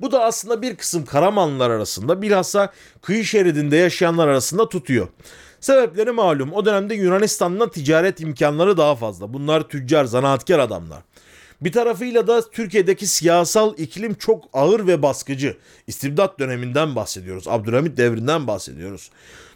Bu 0.00 0.12
da 0.12 0.24
aslında 0.24 0.62
bir 0.62 0.76
kısım 0.76 1.04
Karamanlılar 1.04 1.70
arasında 1.70 2.22
bilhassa 2.22 2.72
kıyı 3.02 3.24
şeridinde 3.24 3.76
yaşayanlar 3.76 4.28
arasında 4.28 4.68
tutuyor. 4.68 5.08
Sebepleri 5.60 6.10
malum. 6.10 6.52
O 6.52 6.64
dönemde 6.64 6.94
Yunanistan'la 6.94 7.70
ticaret 7.70 8.20
imkanları 8.20 8.76
daha 8.76 8.96
fazla. 8.96 9.32
Bunlar 9.32 9.68
tüccar, 9.68 10.04
zanaatkar 10.04 10.58
adamlar. 10.58 11.02
Bir 11.60 11.72
tarafıyla 11.72 12.26
da 12.26 12.50
Türkiye'deki 12.50 13.06
siyasal 13.06 13.78
iklim 13.78 14.14
çok 14.14 14.44
ağır 14.52 14.86
ve 14.86 15.02
baskıcı. 15.02 15.56
İstibdat 15.86 16.38
döneminden 16.38 16.96
bahsediyoruz. 16.96 17.48
Abdülhamit 17.48 17.96
devrinden 17.96 18.46
bahsediyoruz. 18.46 19.10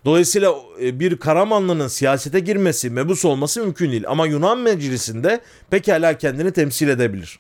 Dolayısıyla 0.05 0.55
e, 0.83 1.01
bir 1.01 1.17
Karamanlı'nın 1.17 1.89
siyasete 1.89 2.41
girmesi, 2.41 2.91
mebus 2.91 3.25
olması 3.25 3.61
mümkün 3.61 3.93
değil. 3.93 4.05
Ama 4.09 4.27
Yunan 4.27 4.59
meclisinde 4.59 5.41
pekala 5.71 6.19
kendini 6.19 6.53
temsil 6.53 6.89
edebilir. 6.89 7.39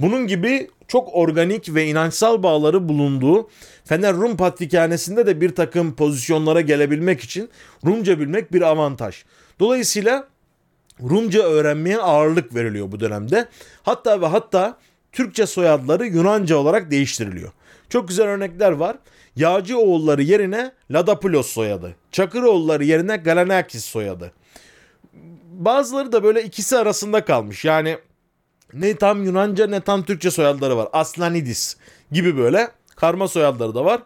Bunun 0.00 0.26
gibi 0.26 0.70
çok 0.88 1.14
organik 1.14 1.74
ve 1.74 1.86
inançsal 1.86 2.42
bağları 2.42 2.88
bulunduğu 2.88 3.50
Fener 3.84 4.14
Rum 4.14 4.36
Patrikhanesi'nde 4.36 5.26
de 5.26 5.40
bir 5.40 5.54
takım 5.54 5.94
pozisyonlara 5.96 6.60
gelebilmek 6.60 7.20
için 7.20 7.48
Rumca 7.86 8.20
bilmek 8.20 8.52
bir 8.52 8.62
avantaj. 8.62 9.24
Dolayısıyla 9.60 10.28
Rumca 11.02 11.42
öğrenmeye 11.42 11.98
ağırlık 11.98 12.54
veriliyor 12.54 12.92
bu 12.92 13.00
dönemde. 13.00 13.48
Hatta 13.82 14.20
ve 14.20 14.26
hatta 14.26 14.78
Türkçe 15.12 15.46
soyadları 15.46 16.06
Yunanca 16.06 16.56
olarak 16.56 16.90
değiştiriliyor. 16.90 17.52
Çok 17.88 18.08
güzel 18.08 18.26
örnekler 18.26 18.72
var. 18.72 18.96
Yağcı 19.36 19.78
oğulları 19.78 20.22
yerine 20.22 20.72
Ladapoulos 20.90 21.46
soyadı. 21.46 21.94
Çakıroğulları 22.12 22.84
yerine 22.84 23.16
Galanakis 23.16 23.84
soyadı. 23.84 24.32
Bazıları 25.52 26.12
da 26.12 26.22
böyle 26.22 26.42
ikisi 26.42 26.78
arasında 26.78 27.24
kalmış. 27.24 27.64
Yani 27.64 27.98
ne 28.72 28.96
tam 28.96 29.24
Yunanca 29.24 29.66
ne 29.66 29.80
tam 29.80 30.02
Türkçe 30.02 30.30
soyadları 30.30 30.76
var. 30.76 30.88
Aslanidis 30.92 31.76
gibi 32.12 32.36
böyle 32.36 32.68
karma 32.96 33.28
soyadları 33.28 33.74
da 33.74 33.84
var. 33.84 34.02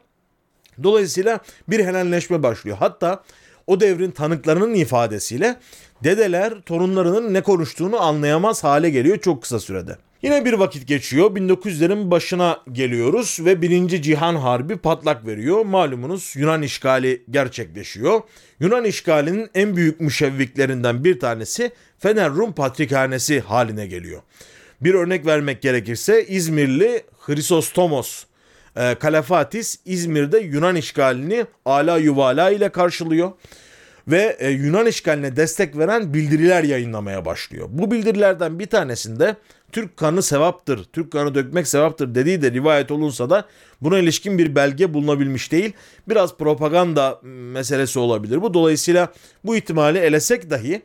Dolayısıyla 0.83 1.41
bir 1.69 1.85
helenleşme 1.85 2.43
başlıyor. 2.43 2.77
Hatta 2.81 3.23
o 3.67 3.81
devrin 3.81 4.11
tanıklarının 4.11 4.75
ifadesiyle 4.75 5.57
dedeler 6.05 6.61
torunlarının 6.61 7.35
ne 7.35 7.43
konuştuğunu 7.43 8.03
anlayamaz 8.03 8.65
hale 8.65 8.91
geliyor 8.91 9.19
çok 9.19 9.43
kısa 9.43 9.61
sürede. 9.61 9.97
Yine 10.23 10.45
bir 10.45 10.53
vakit 10.53 10.89
geçiyor. 10.89 11.31
1900'lerin 11.31 12.11
başına 12.11 12.61
geliyoruz 12.73 13.39
ve 13.45 13.63
1. 13.63 14.03
Cihan 14.03 14.37
Harbi 14.37 14.77
patlak 14.77 15.27
veriyor. 15.27 15.65
Malumunuz 15.65 16.33
Yunan 16.37 16.63
işgali 16.63 17.23
gerçekleşiyor. 17.31 18.21
Yunan 18.61 18.85
işgalinin 18.85 19.51
en 19.55 19.77
büyük 19.77 20.01
müşevviklerinden 20.01 21.05
bir 21.05 21.21
tanesi 21.21 21.71
Fener 21.99 22.31
Rum 22.31 22.53
Patrikhanesi 22.53 23.41
haline 23.41 23.87
geliyor. 23.87 24.23
Bir 24.81 24.95
örnek 24.95 25.27
vermek 25.27 25.63
gerekirse 25.63 26.27
İzmirli 26.27 27.03
Hrisostomos 27.19 28.25
e, 28.77 28.95
Kalafatis 28.95 29.79
İzmir'de 29.85 30.39
Yunan 30.39 30.77
işgalini 30.77 31.47
ala 31.65 31.99
yuvala 31.99 32.51
ile 32.51 32.69
karşılıyor 32.69 33.33
ve 34.09 34.37
e, 34.39 34.51
Yunan 34.51 34.87
işgaline 34.87 35.37
destek 35.37 35.79
veren 35.79 36.15
bildiriler 36.15 36.65
yayınlamaya 36.65 37.25
başlıyor. 37.25 37.69
Bu 37.71 37.91
bildirilerden 37.91 38.59
bir 38.59 38.67
tanesinde 38.67 39.37
Türk 39.73 39.97
kanı 39.97 40.23
sevaptır, 40.23 40.85
Türk 40.85 41.13
kanı 41.13 41.35
dökmek 41.35 41.69
sevaptır 41.69 42.15
dediği 42.15 42.43
de 42.43 42.53
rivayet 42.53 42.91
olunsa 42.91 43.31
da 43.31 43.45
buna 43.81 43.99
ilişkin 43.99 44.39
bir 44.39 44.55
belge 44.55 44.95
bulunabilmiş 44.95 45.53
değil. 45.53 45.73
Biraz 46.09 46.37
propaganda 46.37 47.21
meselesi 47.23 47.99
olabilir 47.99 48.43
bu. 48.43 48.55
Dolayısıyla 48.55 49.13
bu 49.45 49.57
ihtimali 49.57 49.99
elesek 49.99 50.51
dahi 50.51 50.83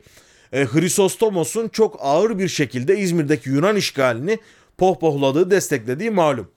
e, 0.52 0.64
Hrisostomos'un 0.64 1.68
çok 1.68 1.96
ağır 2.00 2.38
bir 2.38 2.48
şekilde 2.48 2.98
İzmir'deki 2.98 3.50
Yunan 3.50 3.76
işgalini 3.76 4.38
pohpohladığı, 4.78 5.50
desteklediği 5.50 6.10
malum. 6.10 6.48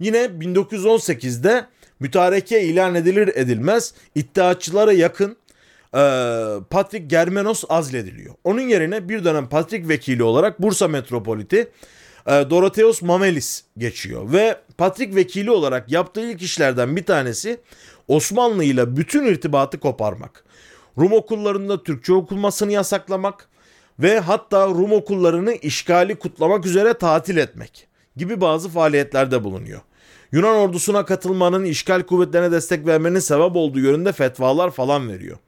Yine 0.00 0.18
1918'de 0.18 1.66
mütareke 2.00 2.62
ilan 2.62 2.94
edilir 2.94 3.28
edilmez 3.34 3.94
iddiaçılara 4.14 4.92
yakın 4.92 5.36
e, 5.94 6.02
Patrick 6.70 7.06
Germenos 7.06 7.64
azlediliyor. 7.68 8.34
Onun 8.44 8.60
yerine 8.60 9.08
bir 9.08 9.24
dönem 9.24 9.48
Patrick 9.48 9.88
vekili 9.88 10.22
olarak 10.22 10.62
Bursa 10.62 10.88
Metropoliti 10.88 11.70
e, 12.26 12.30
Dorotheos 12.30 13.02
Mamelis 13.02 13.62
geçiyor. 13.78 14.32
Ve 14.32 14.56
Patrick 14.78 15.16
vekili 15.16 15.50
olarak 15.50 15.92
yaptığı 15.92 16.30
ilk 16.30 16.42
işlerden 16.42 16.96
bir 16.96 17.04
tanesi 17.04 17.60
Osmanlı 18.08 18.64
ile 18.64 18.96
bütün 18.96 19.26
irtibatı 19.26 19.80
koparmak. 19.80 20.44
Rum 20.98 21.12
okullarında 21.12 21.82
Türkçe 21.82 22.12
okunmasını 22.12 22.72
yasaklamak 22.72 23.48
ve 23.98 24.20
hatta 24.20 24.66
Rum 24.68 24.92
okullarını 24.92 25.54
işgali 25.54 26.14
kutlamak 26.14 26.66
üzere 26.66 26.94
tatil 26.94 27.36
etmek 27.36 27.93
gibi 28.16 28.40
bazı 28.40 28.68
faaliyetlerde 28.68 29.44
bulunuyor. 29.44 29.80
Yunan 30.32 30.56
ordusuna 30.56 31.04
katılmanın 31.04 31.64
işgal 31.64 32.02
kuvvetlerine 32.02 32.52
destek 32.52 32.86
vermenin 32.86 33.18
sebep 33.18 33.56
olduğu 33.56 33.80
yönünde 33.80 34.12
fetvalar 34.12 34.70
falan 34.70 35.08
veriyor. 35.08 35.38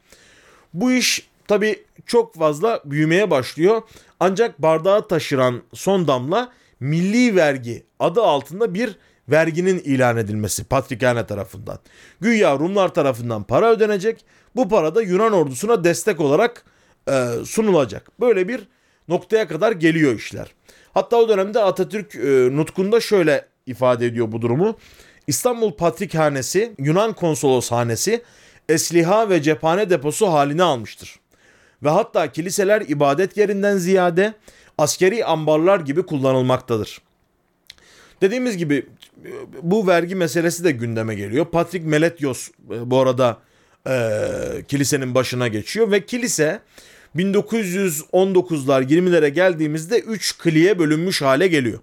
Bu 0.75 0.93
iş 0.93 1.29
tabi 1.49 1.85
çok 2.07 2.35
fazla 2.35 2.81
büyümeye 2.85 3.31
başlıyor. 3.31 3.83
Ancak 4.21 4.63
bardağı 4.63 5.09
taşıran 5.09 5.63
son 5.75 6.09
damla 6.09 6.53
milli 6.81 7.37
vergi 7.37 7.85
adı 7.99 8.23
altında 8.23 8.75
bir 8.75 8.97
verginin 9.29 9.79
ilan 9.79 10.17
edilmesi 10.17 10.65
Patrikhane 10.65 11.27
tarafından. 11.27 11.79
Güya 12.21 12.59
Rumlar 12.59 12.95
tarafından 12.95 13.43
para 13.43 13.71
ödenecek. 13.71 14.25
Bu 14.57 14.69
para 14.69 14.95
da 14.95 15.03
Yunan 15.03 15.33
ordusuna 15.33 15.85
destek 15.85 16.21
olarak 16.21 16.65
e, 17.09 17.29
sunulacak. 17.47 18.21
Böyle 18.21 18.49
bir 18.49 18.69
noktaya 19.09 19.49
kadar 19.49 19.73
geliyor 19.73 20.15
işler. 20.15 20.55
Hatta 20.97 21.17
o 21.17 21.29
dönemde 21.29 21.61
Atatürk 21.61 22.15
e, 22.15 22.57
nutkunda 22.57 23.01
şöyle 23.01 23.45
ifade 23.67 24.07
ediyor 24.07 24.33
bu 24.33 24.43
durumu. 24.43 24.77
İstanbul 25.27 25.73
Patrikhanesi, 25.73 26.73
Yunan 26.79 27.13
Konsoloshanesi 27.13 28.23
esliha 28.69 29.31
ve 29.31 29.43
cephane 29.43 29.91
deposu 29.91 30.27
halini 30.27 30.63
almıştır. 30.63 31.21
Ve 31.83 31.89
hatta 31.89 32.33
kiliseler 32.33 32.81
ibadet 32.81 33.37
yerinden 33.37 33.77
ziyade 33.77 34.35
askeri 34.79 35.25
ambarlar 35.25 35.81
gibi 35.81 36.03
kullanılmaktadır. 36.03 37.01
Dediğimiz 38.21 38.57
gibi 38.57 38.87
bu 39.63 39.87
vergi 39.87 40.15
meselesi 40.15 40.65
de 40.65 40.71
gündeme 40.71 41.15
geliyor. 41.15 41.47
Patrick 41.47 41.89
Meletyos 41.89 42.49
e, 42.49 42.91
bu 42.91 42.99
arada 43.01 43.39
e, 43.89 44.19
kilisenin 44.69 45.15
başına 45.15 45.49
geçiyor 45.49 45.91
ve 45.91 46.07
kilise 46.07 46.61
1919'lar 47.17 48.83
20'lere 48.83 49.29
geldiğimizde 49.29 49.99
3 49.99 50.39
kliye 50.39 50.79
bölünmüş 50.79 51.23
hale 51.23 51.49
geliyor. 51.49 51.79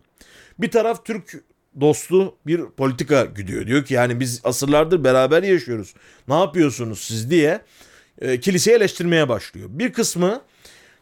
Bir 0.59 0.71
taraf 0.71 1.05
Türk 1.05 1.43
dostu 1.81 2.35
bir 2.47 2.61
politika 2.77 3.25
gidiyor. 3.25 3.67
Diyor 3.67 3.85
ki 3.85 3.93
yani 3.93 4.19
biz 4.19 4.41
asırlardır 4.43 5.03
beraber 5.03 5.43
yaşıyoruz. 5.43 5.93
Ne 6.27 6.33
yapıyorsunuz 6.39 6.99
siz 6.99 7.31
diye 7.31 7.61
e, 8.21 8.39
kiliseyi 8.39 8.77
eleştirmeye 8.77 9.29
başlıyor. 9.29 9.69
Bir 9.71 9.93
kısmı 9.93 10.41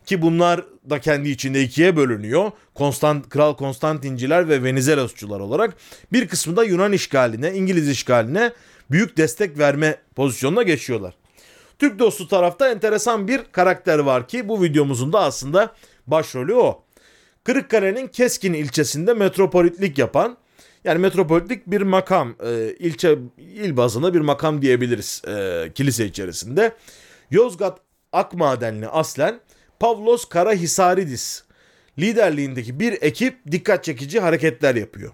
ki 0.06 0.22
bunlar 0.22 0.66
da 0.90 1.00
kendi 1.00 1.30
içinde 1.30 1.62
ikiye 1.62 1.96
bölünüyor. 1.96 2.52
Konstant, 2.74 3.30
Kral 3.30 3.56
Konstantinciler 3.56 4.50
ve 4.50 4.64
Venizelosçular 4.64 5.40
olarak. 5.40 5.78
Bir 6.14 6.28
kısmı 6.28 6.58
da 6.58 6.64
Yunan 6.64 6.94
işgaline, 6.94 7.54
İngiliz 7.54 7.90
işgaline 7.90 8.52
büyük 8.92 9.18
destek 9.18 9.58
verme 9.58 9.98
pozisyonuna 10.16 10.64
geçiyorlar. 10.64 11.14
Türk 11.82 12.00
dostu 12.00 12.28
tarafta 12.28 12.70
enteresan 12.70 13.28
bir 13.28 13.42
karakter 13.52 14.00
var 14.00 14.28
ki 14.28 14.50
bu 14.50 14.64
videomuzun 14.64 15.14
da 15.14 15.20
aslında 15.20 15.74
başrolü 16.08 16.54
o. 16.54 16.84
Kırıkkale'nin 17.44 18.08
Keskin 18.08 18.54
ilçesinde 18.54 19.14
metropolitlik 19.14 19.98
yapan 19.98 20.38
yani 20.84 21.00
metropolitlik 21.00 21.68
bir 21.68 21.82
makam 21.82 22.36
e, 22.46 22.76
ilçe 22.80 23.18
il 23.38 23.78
bazında 23.78 24.14
bir 24.14 24.20
makam 24.20 24.62
diyebiliriz 24.62 25.22
e, 25.28 25.66
kilise 25.76 26.06
içerisinde. 26.06 26.72
Yozgat 27.32 27.80
Akmadenli 28.12 28.88
aslen 28.88 29.40
Pavlos 29.80 30.26
Karahisaridis 30.26 31.44
liderliğindeki 32.00 32.80
bir 32.80 32.98
ekip 33.02 33.52
dikkat 33.52 33.84
çekici 33.84 34.20
hareketler 34.20 34.76
yapıyor. 34.76 35.12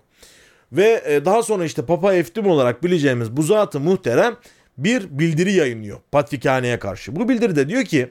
Ve 0.71 1.03
e, 1.05 1.25
daha 1.25 1.43
sonra 1.43 1.65
işte 1.65 1.86
Papa 1.86 2.13
Eftim 2.13 2.47
olarak 2.47 2.83
bileceğimiz 2.83 3.38
bu 3.38 3.43
zatı 3.43 3.79
muhterem 3.79 4.36
bir 4.77 5.19
bildiri 5.19 5.53
yayınlıyor 5.53 5.98
Patrikhane'ye 6.12 6.79
karşı. 6.79 7.15
Bu 7.15 7.29
bildiride 7.29 7.69
diyor 7.69 7.84
ki 7.84 8.10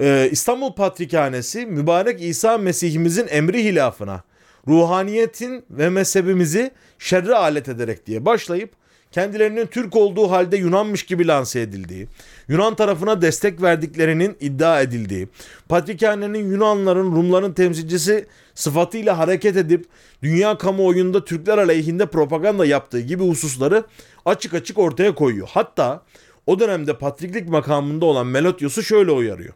e, 0.00 0.28
İstanbul 0.30 0.72
Patrikhanesi 0.72 1.66
mübarek 1.66 2.22
İsa 2.22 2.58
Mesih'imizin 2.58 3.26
emri 3.28 3.64
hilafına 3.64 4.22
ruhaniyetin 4.68 5.64
ve 5.70 5.90
mezhebimizi 5.90 6.70
şerre 6.98 7.34
alet 7.34 7.68
ederek 7.68 8.06
diye 8.06 8.24
başlayıp 8.24 8.70
kendilerinin 9.12 9.66
Türk 9.66 9.96
olduğu 9.96 10.30
halde 10.30 10.56
Yunanmış 10.56 11.02
gibi 11.02 11.26
lanse 11.26 11.60
edildiği, 11.60 12.08
Yunan 12.48 12.74
tarafına 12.74 13.22
destek 13.22 13.62
verdiklerinin 13.62 14.36
iddia 14.40 14.80
edildiği, 14.80 15.28
Patrikhane'nin 15.68 16.50
Yunanların, 16.50 17.16
Rumların 17.16 17.52
temsilcisi 17.52 18.26
sıfatıyla 18.56 19.18
hareket 19.18 19.56
edip 19.56 19.86
dünya 20.22 20.58
kamuoyunda 20.58 21.24
Türkler 21.24 21.58
aleyhinde 21.58 22.06
propaganda 22.06 22.66
yaptığı 22.66 23.00
gibi 23.00 23.28
hususları 23.28 23.84
açık 24.24 24.54
açık 24.54 24.78
ortaya 24.78 25.14
koyuyor. 25.14 25.48
Hatta 25.52 26.02
o 26.46 26.60
dönemde 26.60 26.98
patriklik 26.98 27.48
makamında 27.48 28.06
olan 28.06 28.26
Melotios'u 28.26 28.82
şöyle 28.82 29.10
uyarıyor. 29.10 29.54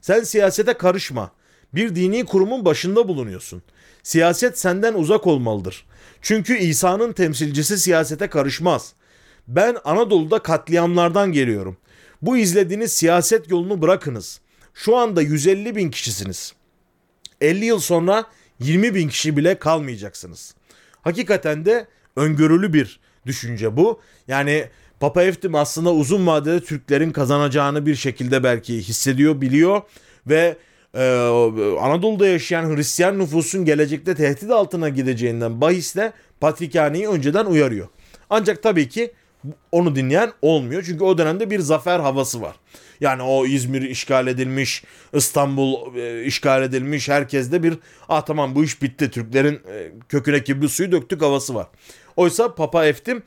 Sen 0.00 0.22
siyasete 0.22 0.72
karışma. 0.72 1.30
Bir 1.74 1.94
dini 1.94 2.24
kurumun 2.24 2.64
başında 2.64 3.08
bulunuyorsun. 3.08 3.62
Siyaset 4.02 4.58
senden 4.58 4.94
uzak 4.94 5.26
olmalıdır. 5.26 5.86
Çünkü 6.22 6.56
İsa'nın 6.56 7.12
temsilcisi 7.12 7.78
siyasete 7.78 8.26
karışmaz. 8.26 8.92
Ben 9.48 9.76
Anadolu'da 9.84 10.38
katliamlardan 10.38 11.32
geliyorum. 11.32 11.76
Bu 12.22 12.36
izlediğiniz 12.36 12.92
siyaset 12.92 13.50
yolunu 13.50 13.82
bırakınız. 13.82 14.40
Şu 14.74 14.96
anda 14.96 15.22
150 15.22 15.76
bin 15.76 15.90
kişisiniz. 15.90 16.54
50 17.40 17.64
yıl 17.64 17.78
sonra 17.78 18.24
20 18.60 18.94
bin 18.94 19.08
kişi 19.08 19.36
bile 19.36 19.58
kalmayacaksınız. 19.58 20.54
Hakikaten 21.02 21.64
de 21.64 21.86
öngörülü 22.16 22.72
bir 22.72 23.00
düşünce 23.26 23.76
bu. 23.76 24.00
Yani 24.28 24.64
Papa 25.00 25.22
Eftim 25.22 25.54
aslında 25.54 25.92
uzun 25.92 26.26
vadede 26.26 26.60
Türklerin 26.60 27.10
kazanacağını 27.10 27.86
bir 27.86 27.94
şekilde 27.94 28.44
belki 28.44 28.78
hissediyor, 28.78 29.40
biliyor 29.40 29.82
ve 30.26 30.56
e, 30.94 31.00
Anadolu'da 31.80 32.26
yaşayan 32.26 32.76
Hristiyan 32.76 33.18
nüfusun 33.18 33.64
gelecekte 33.64 34.14
tehdit 34.14 34.50
altına 34.50 34.88
gideceğinden 34.88 35.60
bahisle 35.60 36.12
Patrikhane'yi 36.40 37.08
önceden 37.08 37.44
uyarıyor. 37.46 37.88
Ancak 38.30 38.62
tabii 38.62 38.88
ki 38.88 39.12
onu 39.72 39.96
dinleyen 39.96 40.32
olmuyor. 40.42 40.82
Çünkü 40.86 41.04
o 41.04 41.18
dönemde 41.18 41.50
bir 41.50 41.60
zafer 41.60 42.00
havası 42.00 42.40
var. 42.40 42.56
Yani 43.00 43.22
o 43.22 43.46
İzmir 43.46 43.82
işgal 43.82 44.26
edilmiş, 44.26 44.84
İstanbul 45.12 45.96
e, 45.96 46.24
işgal 46.24 46.62
edilmiş. 46.62 47.08
Herkeste 47.08 47.62
bir 47.62 47.74
ah 48.08 48.22
tamam 48.22 48.54
bu 48.54 48.64
iş 48.64 48.82
bitti. 48.82 49.10
Türklerin 49.10 49.54
e, 49.54 49.92
köküne 50.08 50.44
kibri 50.44 50.68
suyu 50.68 50.92
döktük 50.92 51.22
havası 51.22 51.54
var. 51.54 51.66
Oysa 52.16 52.54
Papa 52.54 52.86
Eftim 52.86 53.22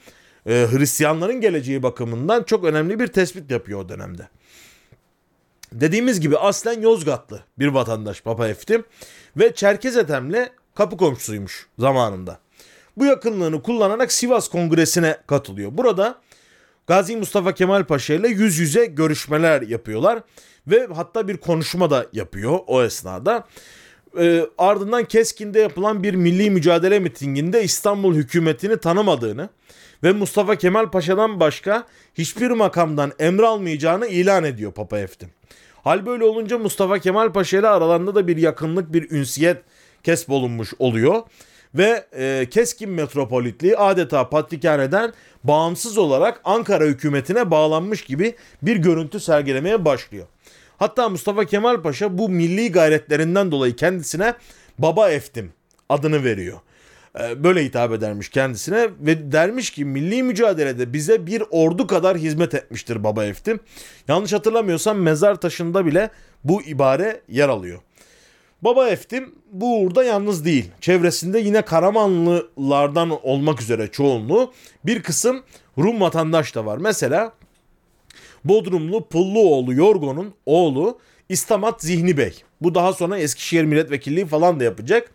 e, 0.46 0.68
Hristiyanların 0.72 1.42
geleceği 1.42 1.84
bakımından 1.84 2.44
çok 2.44 2.64
önemli 2.64 3.00
bir 3.00 3.08
tespit 3.08 3.52
yapıyor 3.52 3.80
o 3.80 3.90
dönemde. 3.90 4.28
Dediğimiz 5.74 6.20
gibi 6.20 6.38
aslen 6.38 6.82
Yozgatlı 6.82 7.44
bir 7.60 7.68
vatandaş 7.68 8.22
Papa 8.22 8.48
Eftim 8.48 8.84
ve 9.38 9.56
Çerkez 9.56 9.98
Ethem'le 9.98 10.50
kapı 10.76 10.98
komşusuymuş 10.98 11.68
zamanında. 11.80 12.40
Bu 12.98 13.06
yakınlığını 13.06 13.62
kullanarak 13.62 14.12
Sivas 14.12 14.48
Kongresi'ne 14.48 15.18
katılıyor. 15.28 15.72
Burada 15.74 16.22
Gazi 16.92 17.18
Mustafa 17.18 17.54
Kemal 17.54 17.84
Paşa 17.84 18.14
ile 18.14 18.28
yüz 18.28 18.60
yüze 18.60 18.86
görüşmeler 18.86 19.62
yapıyorlar 19.62 20.20
ve 20.68 20.88
hatta 20.96 21.28
bir 21.28 21.38
konuşma 21.38 21.90
da 21.90 22.06
yapıyor 22.14 22.60
o 22.68 22.84
esnada. 22.84 23.48
E, 24.20 24.46
ardından 24.58 25.04
Keskin'de 25.04 25.60
yapılan 25.60 26.04
bir 26.04 26.14
milli 26.14 26.50
mücadele 26.50 27.00
mitinginde 27.00 27.64
İstanbul 27.64 28.16
hükümetini 28.16 28.78
tanımadığını 28.78 29.50
ve 30.04 30.12
Mustafa 30.12 30.56
Kemal 30.56 30.92
Paşa'dan 30.92 31.40
başka 31.40 31.88
hiçbir 32.14 32.52
makamdan 32.52 33.12
emir 33.20 33.44
almayacağını 33.44 34.08
ilan 34.08 34.44
ediyor 34.44 34.72
Papa 34.72 35.00
Eftim. 35.00 35.30
Hal 35.84 36.06
böyle 36.06 36.24
olunca 36.24 36.58
Mustafa 36.58 37.00
Kemal 37.00 37.34
Paşa 37.34 37.58
ile 37.58 37.68
aralarında 37.68 38.16
da 38.16 38.28
bir 38.28 38.38
yakınlık, 38.38 38.94
bir 38.94 39.12
ünsiyet 39.12 39.58
kesbolunmuş 40.04 40.74
oluyor. 40.80 41.22
Ve 41.76 42.06
e, 42.18 42.48
Keskin 42.50 42.90
Metropolitliği 42.90 43.78
adeta 43.78 44.30
Patrikhane'den 44.30 45.14
bağımsız 45.44 45.98
olarak 45.98 46.42
Ankara 46.44 46.84
hükümetine 46.84 47.52
bağlanmış 47.52 48.04
gibi 48.04 48.36
bir 48.62 48.76
görüntü 48.76 49.20
sergilemeye 49.20 49.86
başlıyor. 49.86 50.28
Hatta 50.78 51.10
Mustafa 51.10 51.46
Kemal 51.46 51.82
Paşa 51.82 52.18
bu 52.18 52.30
milli 52.30 52.72
gayretlerinden 52.72 53.52
dolayı 53.52 53.76
kendisine 53.76 54.34
Baba 54.80 55.10
Eftim 55.10 55.54
adını 55.90 56.24
veriyor. 56.24 56.60
E, 57.20 57.44
böyle 57.44 57.66
hitap 57.66 57.92
edermiş 57.92 58.30
kendisine 58.30 58.90
ve 59.00 59.32
dermiş 59.32 59.70
ki 59.70 59.86
milli 59.86 60.24
mücadelede 60.24 60.94
bize 60.94 61.26
bir 61.28 61.44
ordu 61.50 61.88
kadar 61.88 62.18
hizmet 62.18 62.54
etmiştir 62.54 63.04
Baba 63.04 63.26
Eftim. 63.26 63.60
Yanlış 64.08 64.34
hatırlamıyorsam 64.34 64.98
mezar 64.98 65.36
taşında 65.36 65.86
bile 65.86 66.10
bu 66.44 66.62
ibare 66.62 67.22
yer 67.28 67.50
alıyor. 67.50 67.80
Baba 68.64 68.90
Eftim 68.90 69.36
bu 69.52 69.82
uğurda 69.82 70.04
yalnız 70.04 70.46
değil. 70.46 70.72
Çevresinde 70.82 71.40
yine 71.40 71.62
Karamanlılardan 71.62 73.26
olmak 73.26 73.62
üzere 73.62 73.88
çoğunluğu 73.88 74.54
bir 74.86 75.04
kısım 75.04 75.44
Rum 75.78 76.02
vatandaş 76.02 76.56
da 76.56 76.66
var. 76.66 76.78
Mesela 76.78 77.34
Bodrumlu 78.44 79.08
Pulluoğlu 79.08 79.74
Yorgo'nun 79.74 80.34
oğlu 80.46 81.00
İstamat 81.30 81.82
Zihni 81.82 82.18
Bey. 82.18 82.44
Bu 82.62 82.76
daha 82.76 82.94
sonra 82.94 83.18
Eskişehir 83.18 83.64
Milletvekilliği 83.64 84.26
falan 84.26 84.60
da 84.60 84.64
yapacak. 84.64 85.12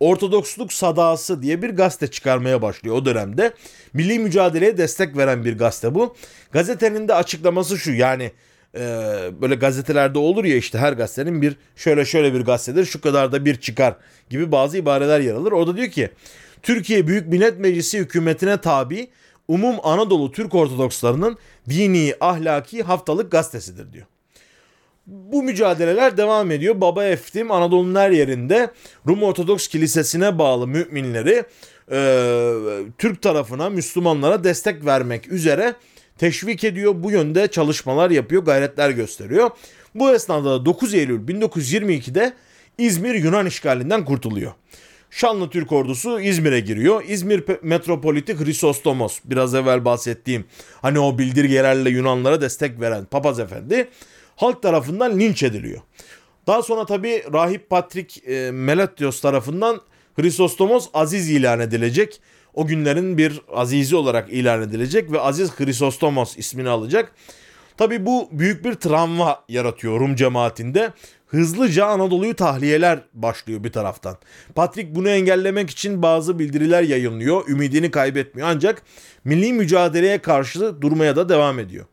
Ortodoksluk 0.00 0.72
Sadası 0.72 1.42
diye 1.42 1.62
bir 1.62 1.70
gazete 1.70 2.06
çıkarmaya 2.06 2.62
başlıyor 2.62 2.96
o 2.96 3.04
dönemde. 3.04 3.52
Milli 3.92 4.18
mücadeleye 4.18 4.78
destek 4.78 5.16
veren 5.16 5.44
bir 5.44 5.58
gazete 5.58 5.94
bu. 5.94 6.16
Gazetenin 6.52 7.08
de 7.08 7.14
açıklaması 7.14 7.78
şu 7.78 7.92
yani 7.92 8.32
e, 8.74 8.80
böyle 9.42 9.54
gazetelerde 9.54 10.18
olur 10.18 10.44
ya 10.44 10.56
işte 10.56 10.78
her 10.78 10.92
gazetenin 10.92 11.42
bir 11.42 11.56
şöyle 11.76 12.04
şöyle 12.04 12.34
bir 12.34 12.40
gazetedir 12.40 12.84
şu 12.84 13.00
kadar 13.00 13.32
da 13.32 13.44
bir 13.44 13.56
çıkar 13.56 13.94
gibi 14.30 14.52
bazı 14.52 14.78
ibareler 14.78 15.20
yer 15.20 15.34
alır. 15.34 15.52
Orada 15.52 15.76
diyor 15.76 15.88
ki 15.88 16.10
Türkiye 16.62 17.06
Büyük 17.06 17.26
Millet 17.28 17.58
Meclisi 17.58 17.98
hükümetine 17.98 18.60
tabi 18.60 19.08
umum 19.48 19.76
Anadolu 19.82 20.32
Türk 20.32 20.54
Ortodokslarının 20.54 21.38
dini 21.68 22.14
ahlaki 22.20 22.82
haftalık 22.82 23.32
gazetesidir 23.32 23.92
diyor. 23.92 24.06
Bu 25.06 25.42
mücadeleler 25.42 26.16
devam 26.16 26.50
ediyor. 26.50 26.80
Baba 26.80 27.04
Eftim 27.04 27.50
Anadolu'nun 27.50 27.94
her 27.94 28.10
yerinde 28.10 28.70
Rum 29.08 29.22
Ortodoks 29.22 29.68
Kilisesi'ne 29.68 30.38
bağlı 30.38 30.66
müminleri 30.66 31.44
e, 31.92 32.52
Türk 32.98 33.22
tarafına 33.22 33.70
Müslümanlara 33.70 34.44
destek 34.44 34.84
vermek 34.86 35.32
üzere 35.32 35.74
teşvik 36.20 36.64
ediyor. 36.64 36.94
Bu 36.96 37.10
yönde 37.10 37.48
çalışmalar 37.48 38.10
yapıyor, 38.10 38.44
gayretler 38.44 38.90
gösteriyor. 38.90 39.50
Bu 39.94 40.10
esnada 40.10 40.50
da 40.50 40.64
9 40.64 40.94
Eylül 40.94 41.28
1922'de 41.28 42.32
İzmir 42.78 43.14
Yunan 43.14 43.46
işgalinden 43.46 44.04
kurtuluyor. 44.04 44.52
Şanlı 45.10 45.50
Türk 45.50 45.72
ordusu 45.72 46.20
İzmir'e 46.20 46.60
giriyor. 46.60 47.04
İzmir 47.06 47.44
metropoliti 47.62 48.38
Hrisostomos 48.38 49.18
biraz 49.24 49.54
evvel 49.54 49.84
bahsettiğim 49.84 50.44
hani 50.82 50.98
o 50.98 51.18
bildirgelerle 51.18 51.90
Yunanlara 51.90 52.40
destek 52.40 52.80
veren 52.80 53.04
papaz 53.04 53.40
efendi 53.40 53.88
halk 54.36 54.62
tarafından 54.62 55.20
linç 55.20 55.42
ediliyor. 55.42 55.80
Daha 56.46 56.62
sonra 56.62 56.86
tabi 56.86 57.22
Rahip 57.32 57.70
Patrik 57.70 58.28
e, 58.28 58.50
Meletios 58.50 59.20
tarafından 59.20 59.80
Hristostomos 60.16 60.88
Aziz 60.94 61.30
ilan 61.30 61.60
edilecek. 61.60 62.20
O 62.54 62.66
günlerin 62.66 63.18
bir 63.18 63.40
azizi 63.52 63.96
olarak 63.96 64.32
ilan 64.32 64.62
edilecek 64.62 65.12
ve 65.12 65.20
Aziz 65.20 65.50
Hristostomos 65.60 66.38
ismini 66.38 66.68
alacak. 66.68 67.12
Tabi 67.76 68.06
bu 68.06 68.28
büyük 68.32 68.64
bir 68.64 68.74
travma 68.74 69.44
yaratıyor 69.48 70.00
Rum 70.00 70.16
cemaatinde. 70.16 70.92
Hızlıca 71.26 71.86
Anadolu'yu 71.86 72.36
tahliyeler 72.36 73.00
başlıyor 73.14 73.64
bir 73.64 73.72
taraftan. 73.72 74.16
Patrik 74.54 74.94
bunu 74.94 75.08
engellemek 75.08 75.70
için 75.70 76.02
bazı 76.02 76.38
bildiriler 76.38 76.82
yayınlıyor. 76.82 77.48
Ümidini 77.48 77.90
kaybetmiyor 77.90 78.48
ancak 78.48 78.82
milli 79.24 79.52
mücadeleye 79.52 80.18
karşı 80.18 80.82
durmaya 80.82 81.16
da 81.16 81.28
devam 81.28 81.58
ediyor. 81.58 81.86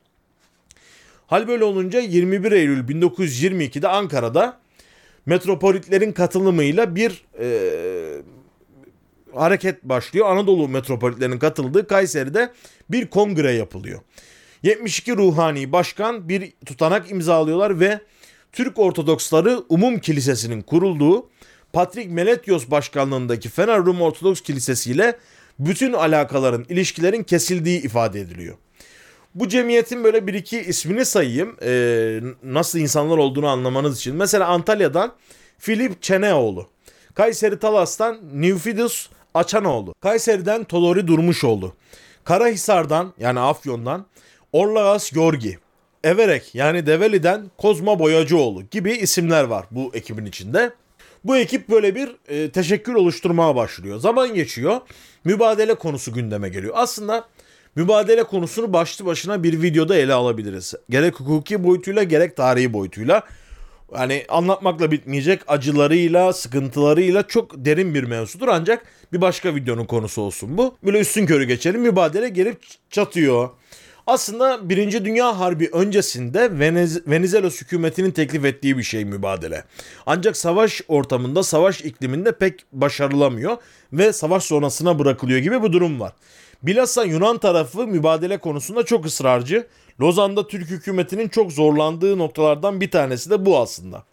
Hal 1.28 1.48
böyle 1.48 1.64
olunca 1.64 2.00
21 2.00 2.52
Eylül 2.52 2.88
1922'de 2.88 3.88
Ankara'da 3.88 4.60
metropolitlerin 5.26 6.12
katılımıyla 6.12 6.96
bir 6.96 7.26
e, 7.40 7.48
hareket 9.40 9.84
başlıyor. 9.84 10.30
Anadolu 10.30 10.68
metropolitlerinin 10.68 11.40
katıldığı 11.40 11.88
Kayseri'de 11.88 12.52
bir 12.90 13.08
kongre 13.08 13.52
yapılıyor. 13.52 14.02
72 14.64 15.18
ruhani 15.18 15.72
başkan 15.72 16.30
bir 16.30 16.54
tutanak 16.66 17.12
imzalıyorlar 17.12 17.80
ve 17.80 18.00
Türk 18.52 18.80
Ortodoksları 18.80 19.64
Umum 19.70 20.00
Kilisesi'nin 20.00 20.62
kurulduğu 20.62 21.30
Patrik 21.74 22.12
Meletios 22.12 22.70
başkanlığındaki 22.72 23.50
Fener 23.50 23.86
Rum 23.86 24.02
Ortodoks 24.02 24.42
Kilisesi 24.42 24.92
ile 24.92 25.18
bütün 25.60 25.94
alakaların, 25.94 26.66
ilişkilerin 26.70 27.24
kesildiği 27.24 27.82
ifade 27.82 28.20
ediliyor. 28.20 28.58
Bu 29.36 29.48
cemiyetin 29.48 30.04
böyle 30.04 30.28
bir 30.28 30.34
iki 30.34 30.60
ismini 30.60 31.06
sayayım. 31.06 31.58
Ee, 31.62 32.20
nasıl 32.44 32.80
insanlar 32.80 33.18
olduğunu 33.18 33.48
anlamanız 33.48 33.98
için. 33.98 34.16
Mesela 34.16 34.48
Antalya'dan 34.48 35.14
Filip 35.58 36.02
Çeneoğlu. 36.02 36.68
Kayseri 37.14 37.60
Talas'tan 37.60 38.20
Newfidus 38.34 39.10
Açanoğlu. 39.38 39.94
Kayseri'den 40.02 40.64
Tolori 40.64 41.08
Durmuşoğlu. 41.08 41.74
Karahisar'dan 42.24 43.14
yani 43.20 43.40
Afyon'dan 43.40 44.06
Orlagas 44.54 45.14
Yorgi. 45.14 45.58
Everek 46.04 46.56
yani 46.56 46.86
Develi'den 46.86 47.52
Kozma 47.58 48.00
Boyacıoğlu 48.00 48.64
gibi 48.72 48.92
isimler 48.92 49.44
var 49.44 49.66
bu 49.72 49.92
ekibin 49.94 50.26
içinde. 50.26 50.72
Bu 51.24 51.38
ekip 51.38 51.70
böyle 51.70 51.96
bir 51.96 52.16
e, 52.28 52.52
teşekkür 52.52 52.94
oluşturmaya 52.94 53.56
başlıyor. 53.56 54.00
Zaman 54.00 54.34
geçiyor. 54.34 54.82
Mübadele 55.24 55.76
konusu 55.76 56.14
gündeme 56.14 56.50
geliyor. 56.50 56.74
Aslında 56.78 57.28
mübadele 57.76 58.24
konusunu 58.24 58.74
başlı 58.74 59.06
başına 59.06 59.44
bir 59.44 59.62
videoda 59.62 59.96
ele 59.96 60.14
alabiliriz. 60.14 60.74
Gerek 60.90 61.20
hukuki 61.20 61.64
boyutuyla 61.64 62.04
gerek 62.04 62.36
tarihi 62.36 62.74
boyutuyla. 62.74 63.24
Yani 63.96 64.26
anlatmakla 64.30 64.92
bitmeyecek 64.92 65.42
acılarıyla, 65.48 66.34
sıkıntılarıyla 66.34 67.28
çok 67.28 67.66
derin 67.66 67.94
bir 67.94 68.04
mevzudur 68.04 68.48
ancak 68.48 68.86
bir 69.14 69.22
başka 69.22 69.56
videonun 69.56 69.86
konusu 69.86 70.22
olsun 70.22 70.58
bu. 70.58 70.76
Böyle 70.84 71.00
üstün 71.00 71.26
körü 71.26 71.44
geçelim. 71.44 71.82
Mübadele 71.82 72.30
gelip 72.30 72.58
çatıyor. 72.90 73.50
Aslında 74.08 74.70
Birinci 74.70 75.06
Dünya 75.06 75.40
Harbi 75.40 75.70
öncesinde 75.74 76.60
Venez 76.60 77.08
Venizelos 77.08 77.62
hükümetinin 77.62 78.12
teklif 78.12 78.46
ettiği 78.46 78.78
bir 78.78 78.84
şey 78.84 79.06
mübadele. 79.06 79.64
Ancak 80.06 80.38
savaş 80.38 80.82
ortamında, 80.88 81.44
savaş 81.44 81.82
ikliminde 81.82 82.32
pek 82.32 82.66
başarılamıyor 82.72 83.58
ve 83.94 84.14
savaş 84.14 84.44
sonrasına 84.44 85.00
bırakılıyor 85.00 85.40
gibi 85.40 85.64
bir 85.64 85.72
durum 85.72 86.00
var. 86.00 86.14
Bilhassa 86.64 87.04
Yunan 87.04 87.38
tarafı 87.38 87.88
mübadele 87.88 88.38
konusunda 88.38 88.84
çok 88.84 89.06
ısrarcı. 89.06 89.68
Lozan'da 90.02 90.48
Türk 90.48 90.70
hükümetinin 90.70 91.30
çok 91.30 91.52
zorlandığı 91.52 92.18
noktalardan 92.18 92.82
bir 92.82 92.92
tanesi 92.92 93.30
de 93.30 93.46
bu 93.46 93.58
aslında. 93.58 94.04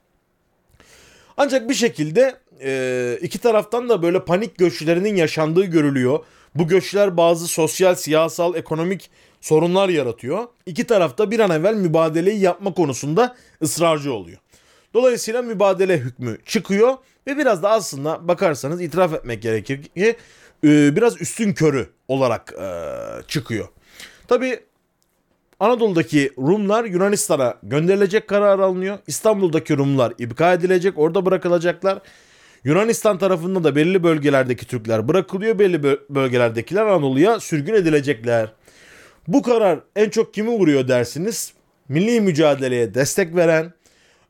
Ancak 1.37 1.69
bir 1.69 1.75
şekilde 1.75 2.37
e, 2.63 3.19
iki 3.23 3.39
taraftan 3.39 3.89
da 3.89 4.03
böyle 4.03 4.25
panik 4.25 4.59
göçlerinin 4.59 5.17
yaşandığı 5.17 5.65
görülüyor. 5.65 6.25
Bu 6.55 6.69
göçler 6.69 7.17
bazı 7.17 7.47
sosyal, 7.47 7.95
siyasal, 7.95 8.55
ekonomik 8.55 9.11
sorunlar 9.41 9.89
yaratıyor. 9.89 10.45
İki 10.67 10.85
tarafta 10.85 11.31
bir 11.31 11.41
an 11.41 11.51
evvel 11.51 11.75
mübadeleyi 11.75 12.41
yapma 12.41 12.75
konusunda 12.75 13.37
ısrarcı 13.63 14.13
oluyor. 14.13 14.39
Dolayısıyla 14.95 15.43
mübadele 15.43 15.99
hükmü 15.99 16.39
çıkıyor 16.47 16.95
ve 17.27 17.39
biraz 17.39 17.63
da 17.63 17.71
aslında 17.71 18.29
bakarsanız 18.29 18.83
itiraf 18.83 19.13
etmek 19.13 19.43
gerekir 19.43 19.83
ki 19.83 20.17
e, 20.65 20.97
biraz 20.97 21.21
üstün 21.21 21.53
körü 21.53 21.87
olarak 22.09 22.55
e, 22.61 22.69
çıkıyor. 23.29 23.69
Tabi 24.29 24.61
Anadolu'daki 25.61 26.31
Rumlar 26.39 26.85
Yunanistan'a 26.85 27.55
gönderilecek 27.63 28.29
karar 28.29 28.59
alınıyor. 28.59 28.99
İstanbul'daki 29.07 29.77
Rumlar 29.77 30.13
ibka 30.19 30.53
edilecek, 30.53 30.99
orada 30.99 31.27
bırakılacaklar. 31.27 31.99
Yunanistan 32.65 33.19
tarafında 33.19 33.65
da 33.65 33.77
belli 33.77 34.03
bölgelerdeki 34.03 34.67
Türkler 34.67 35.09
bırakılıyor, 35.09 35.59
belli 35.59 35.83
bölgelerdekiler 36.11 36.87
Anadolu'ya 36.87 37.41
sürgün 37.41 37.75
edilecekler. 37.75 38.53
Bu 39.29 39.43
karar 39.43 39.81
en 39.97 40.11
çok 40.11 40.35
kimi 40.35 40.51
vuruyor 40.51 40.89
dersiniz? 40.89 41.53
Milli 41.89 42.21
mücadeleye 42.21 42.95
destek 42.95 43.37
veren, 43.37 43.73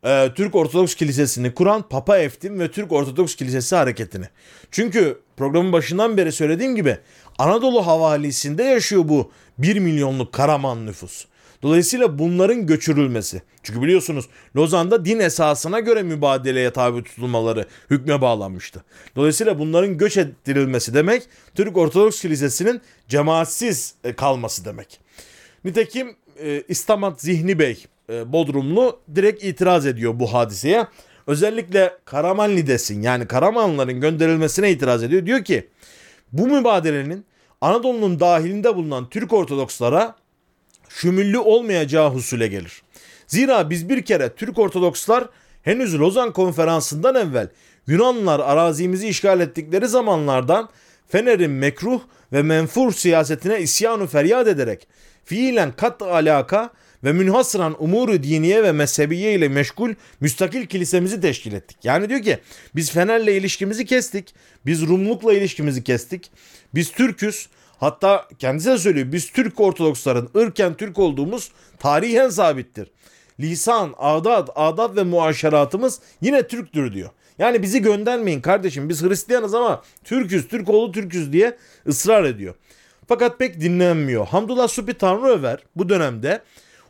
e, 0.05 0.31
Türk 0.35 0.55
Ortodoks 0.55 0.95
Kilisesi'ni 0.95 1.55
kuran 1.55 1.89
Papa 1.89 2.19
Eftim 2.19 2.61
ve 2.61 2.71
Türk 2.71 2.93
Ortodoks 2.93 3.35
Kilisesi 3.35 3.77
hareketini. 3.77 4.25
Çünkü 4.71 5.19
programın 5.37 5.73
başından 5.73 6.17
beri 6.17 6.33
söylediğim 6.33 6.77
gibi 6.77 6.99
Anadolu 7.39 7.87
havalisinde 7.87 8.63
yaşıyor 8.63 9.09
bu 9.09 9.31
1 9.59 9.77
milyonluk 9.77 10.33
Karaman 10.33 10.87
nüfus. 10.87 11.25
Dolayısıyla 11.63 12.19
bunların 12.19 12.67
göçürülmesi. 12.67 13.43
Çünkü 13.63 13.83
biliyorsunuz 13.83 14.29
Lozan'da 14.57 15.05
din 15.05 15.21
esasına 15.21 15.81
göre 15.81 16.03
mübadeleye 16.03 16.71
tabi 16.71 17.03
tutulmaları 17.03 17.67
hükme 17.91 18.21
bağlanmıştı. 18.21 18.85
Dolayısıyla 19.17 19.59
bunların 19.59 19.99
göç 19.99 20.17
ettirilmesi 20.17 20.95
demek 20.95 21.23
Türk 21.55 21.77
Ortodoks 21.77 22.21
Kilisesi'nin 22.21 22.81
cemaatsiz 23.09 23.95
e, 24.05 24.13
kalması 24.13 24.65
demek. 24.65 25.01
Nitekim 25.65 26.17
e, 26.39 26.63
İstamat 26.69 27.21
Zihni 27.21 27.59
Bey 27.59 27.87
e, 28.11 28.33
Bodrumlu 28.33 29.01
direkt 29.15 29.45
itiraz 29.45 29.87
ediyor 29.87 30.19
bu 30.19 30.35
hadiseye. 30.35 30.87
Özellikle 31.27 31.93
Karamanlidesin 32.05 33.03
yani 33.03 33.27
Karamanlıların 33.27 34.01
gönderilmesine 34.01 34.71
itiraz 34.71 35.03
ediyor. 35.03 35.27
Diyor 35.27 35.45
ki 35.45 35.69
bu 36.33 36.47
mübadelenin 36.47 37.25
Anadolu'nun 37.61 38.21
dahilinde 38.21 38.77
bulunan 38.77 39.09
Türk 39.09 39.33
Ortodokslara 39.33 40.15
şümüllü 40.89 41.39
olmayacağı 41.39 42.11
husule 42.11 42.47
gelir. 42.47 42.83
Zira 43.27 43.71
biz 43.71 43.89
bir 43.89 44.05
kere 44.05 44.35
Türk 44.35 44.59
Ortodokslar 44.59 45.25
henüz 45.63 46.01
Lozan 46.01 46.33
konferansından 46.33 47.15
evvel 47.15 47.49
Yunanlılar 47.87 48.41
arazimizi 48.41 49.09
işgal 49.09 49.41
ettikleri 49.41 49.89
zamanlardan 49.89 50.69
Fener'in 51.09 51.51
mekruh 51.51 52.01
ve 52.33 52.43
menfur 52.43 52.93
siyasetine 52.93 53.61
isyanu 53.61 54.07
feryat 54.07 54.49
ederek 54.49 54.89
fiilen 55.25 55.73
kat 55.73 56.03
alaka 56.03 56.71
ve 57.05 57.13
münhasıran 57.13 57.83
umuru 57.83 58.23
diniye 58.23 58.63
ve 58.63 58.73
mezhebiye 58.73 59.35
ile 59.35 59.49
meşgul 59.49 59.95
müstakil 60.21 60.67
kilisemizi 60.67 61.21
teşkil 61.21 61.53
ettik. 61.53 61.77
Yani 61.83 62.09
diyor 62.09 62.23
ki 62.23 62.39
biz 62.75 62.91
Fener'le 62.91 63.29
ilişkimizi 63.29 63.85
kestik. 63.85 64.35
Biz 64.67 64.87
Rumluk'la 64.87 65.33
ilişkimizi 65.33 65.85
kestik. 65.85 66.31
Biz 66.75 66.91
Türk'üz. 66.93 67.49
Hatta 67.79 68.29
kendisi 68.39 68.71
de 68.71 68.79
söylüyor 68.79 69.13
biz 69.13 69.33
Türk 69.33 69.61
Ortodoksların 69.61 70.31
ırken 70.37 70.75
Türk 70.75 70.99
olduğumuz 70.99 71.51
tarihen 71.79 72.29
sabittir. 72.29 72.91
Lisan, 73.41 73.95
adat, 73.99 74.51
adat 74.55 74.97
ve 74.97 75.03
muaşeratımız 75.03 76.01
yine 76.21 76.47
Türktür 76.47 76.95
diyor. 76.95 77.11
Yani 77.39 77.63
bizi 77.63 77.83
göndermeyin 77.83 78.41
kardeşim 78.41 78.89
biz 78.89 79.03
Hristiyanız 79.03 79.55
ama 79.55 79.83
Türküz, 80.05 80.49
Türk 80.49 80.69
oğlu 80.69 80.93
Türküz 80.93 81.33
diye 81.33 81.57
ısrar 81.89 82.25
ediyor. 82.25 82.55
Fakat 83.09 83.39
pek 83.39 83.61
dinlenmiyor. 83.61 84.27
Hamdullah 84.27 84.69
Supi 84.69 84.95
Tanrıöver 84.95 85.59
bu 85.77 85.89
dönemde 85.89 86.41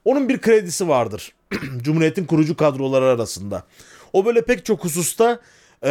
onun 0.05 0.29
bir 0.29 0.41
kredisi 0.41 0.89
vardır. 0.89 1.33
Cumhuriyet'in 1.83 2.25
kurucu 2.25 2.57
kadroları 2.57 3.05
arasında. 3.05 3.65
O 4.13 4.27
böyle 4.27 4.43
pek 4.43 4.65
çok 4.65 4.85
hususta 4.85 5.41
e, 5.85 5.91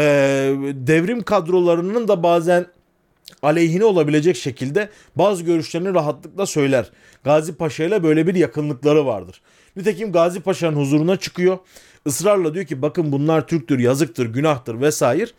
devrim 0.74 1.24
kadrolarının 1.24 2.08
da 2.08 2.24
bazen 2.24 2.66
aleyhine 3.42 3.86
olabilecek 3.86 4.36
şekilde 4.36 4.90
bazı 5.16 5.44
görüşlerini 5.44 5.94
rahatlıkla 5.94 6.46
söyler. 6.46 6.92
Gazi 7.24 7.56
Paşa 7.56 7.84
ile 7.84 8.04
böyle 8.04 8.28
bir 8.28 8.36
yakınlıkları 8.36 9.06
vardır. 9.06 9.42
Nitekim 9.76 10.12
Gazi 10.12 10.40
Paşa'nın 10.40 10.76
huzuruna 10.76 11.18
çıkıyor. 11.18 11.58
Israrla 12.06 12.54
diyor 12.54 12.66
ki 12.66 12.82
bakın 12.82 13.12
bunlar 13.12 13.48
Türktür, 13.48 13.80
yazıktır, 13.80 14.26
günahtır 14.26 14.82
vesaire. 14.82 15.32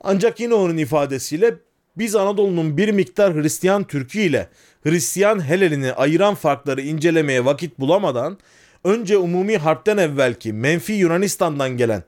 Ancak 0.00 0.40
yine 0.40 0.54
onun 0.54 0.76
ifadesiyle 0.76 1.54
biz 1.98 2.16
Anadolu'nun 2.16 2.76
bir 2.76 2.88
miktar 2.88 3.34
Hristiyan 3.34 3.84
Türkü 3.84 4.18
ile 4.18 4.48
Hristiyan 4.82 5.48
Helelini 5.48 5.92
ayıran 5.92 6.34
farkları 6.34 6.80
incelemeye 6.80 7.44
vakit 7.44 7.78
bulamadan 7.80 8.38
önce 8.84 9.16
umumi 9.16 9.58
harpten 9.58 9.96
evvelki 9.96 10.52
menfi 10.52 10.92
Yunanistan'dan 10.92 11.76
gelen 11.76 12.02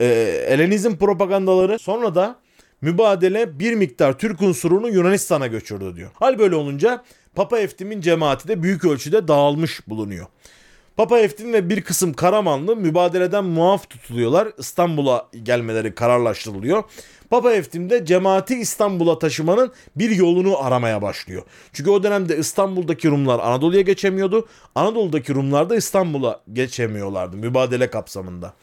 e, 0.00 0.06
Elenizm 0.48 0.96
propagandaları 0.96 1.78
sonra 1.78 2.14
da 2.14 2.36
mübadele 2.80 3.58
bir 3.58 3.74
miktar 3.74 4.18
Türk 4.18 4.42
unsurunu 4.42 4.88
Yunanistan'a 4.88 5.46
göçürdü 5.46 5.96
diyor. 5.96 6.10
Hal 6.14 6.38
böyle 6.38 6.54
olunca 6.54 7.04
Papa 7.34 7.58
Eftim'in 7.58 8.00
cemaati 8.00 8.48
de 8.48 8.62
büyük 8.62 8.84
ölçüde 8.84 9.28
dağılmış 9.28 9.88
bulunuyor. 9.88 10.26
Papa 10.96 11.18
Eftin 11.18 11.52
ve 11.52 11.68
bir 11.68 11.80
kısım 11.80 12.12
Karamanlı 12.12 12.76
mübadeleden 12.76 13.44
muaf 13.44 13.90
tutuluyorlar. 13.90 14.48
İstanbul'a 14.58 15.28
gelmeleri 15.42 15.94
kararlaştırılıyor. 15.94 16.82
Papa 17.30 17.52
Eftim 17.52 17.90
de 17.90 18.04
cemaati 18.06 18.54
İstanbul'a 18.54 19.18
taşımanın 19.18 19.72
bir 19.96 20.10
yolunu 20.10 20.64
aramaya 20.64 21.02
başlıyor. 21.02 21.42
Çünkü 21.72 21.90
o 21.90 22.02
dönemde 22.02 22.38
İstanbul'daki 22.38 23.08
Rumlar 23.08 23.40
Anadolu'ya 23.40 23.82
geçemiyordu. 23.82 24.48
Anadolu'daki 24.74 25.34
Rumlar 25.34 25.70
da 25.70 25.76
İstanbul'a 25.76 26.40
geçemiyorlardı 26.52 27.36
mübadele 27.36 27.90
kapsamında. 27.90 28.54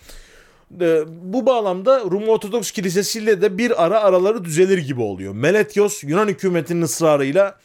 Ee, 0.82 1.02
bu 1.08 1.46
bağlamda 1.46 2.00
Rum 2.00 2.30
Ortodoks 2.30 2.72
Kilisesi'yle 2.72 3.42
de 3.42 3.58
bir 3.58 3.86
ara 3.86 4.02
araları 4.02 4.46
düzelir 4.46 4.78
gibi 4.78 5.02
oluyor. 5.02 5.34
Meletios 5.34 6.04
Yunan 6.04 6.28
hükümetinin 6.28 6.82
ısrarıyla 6.82 7.60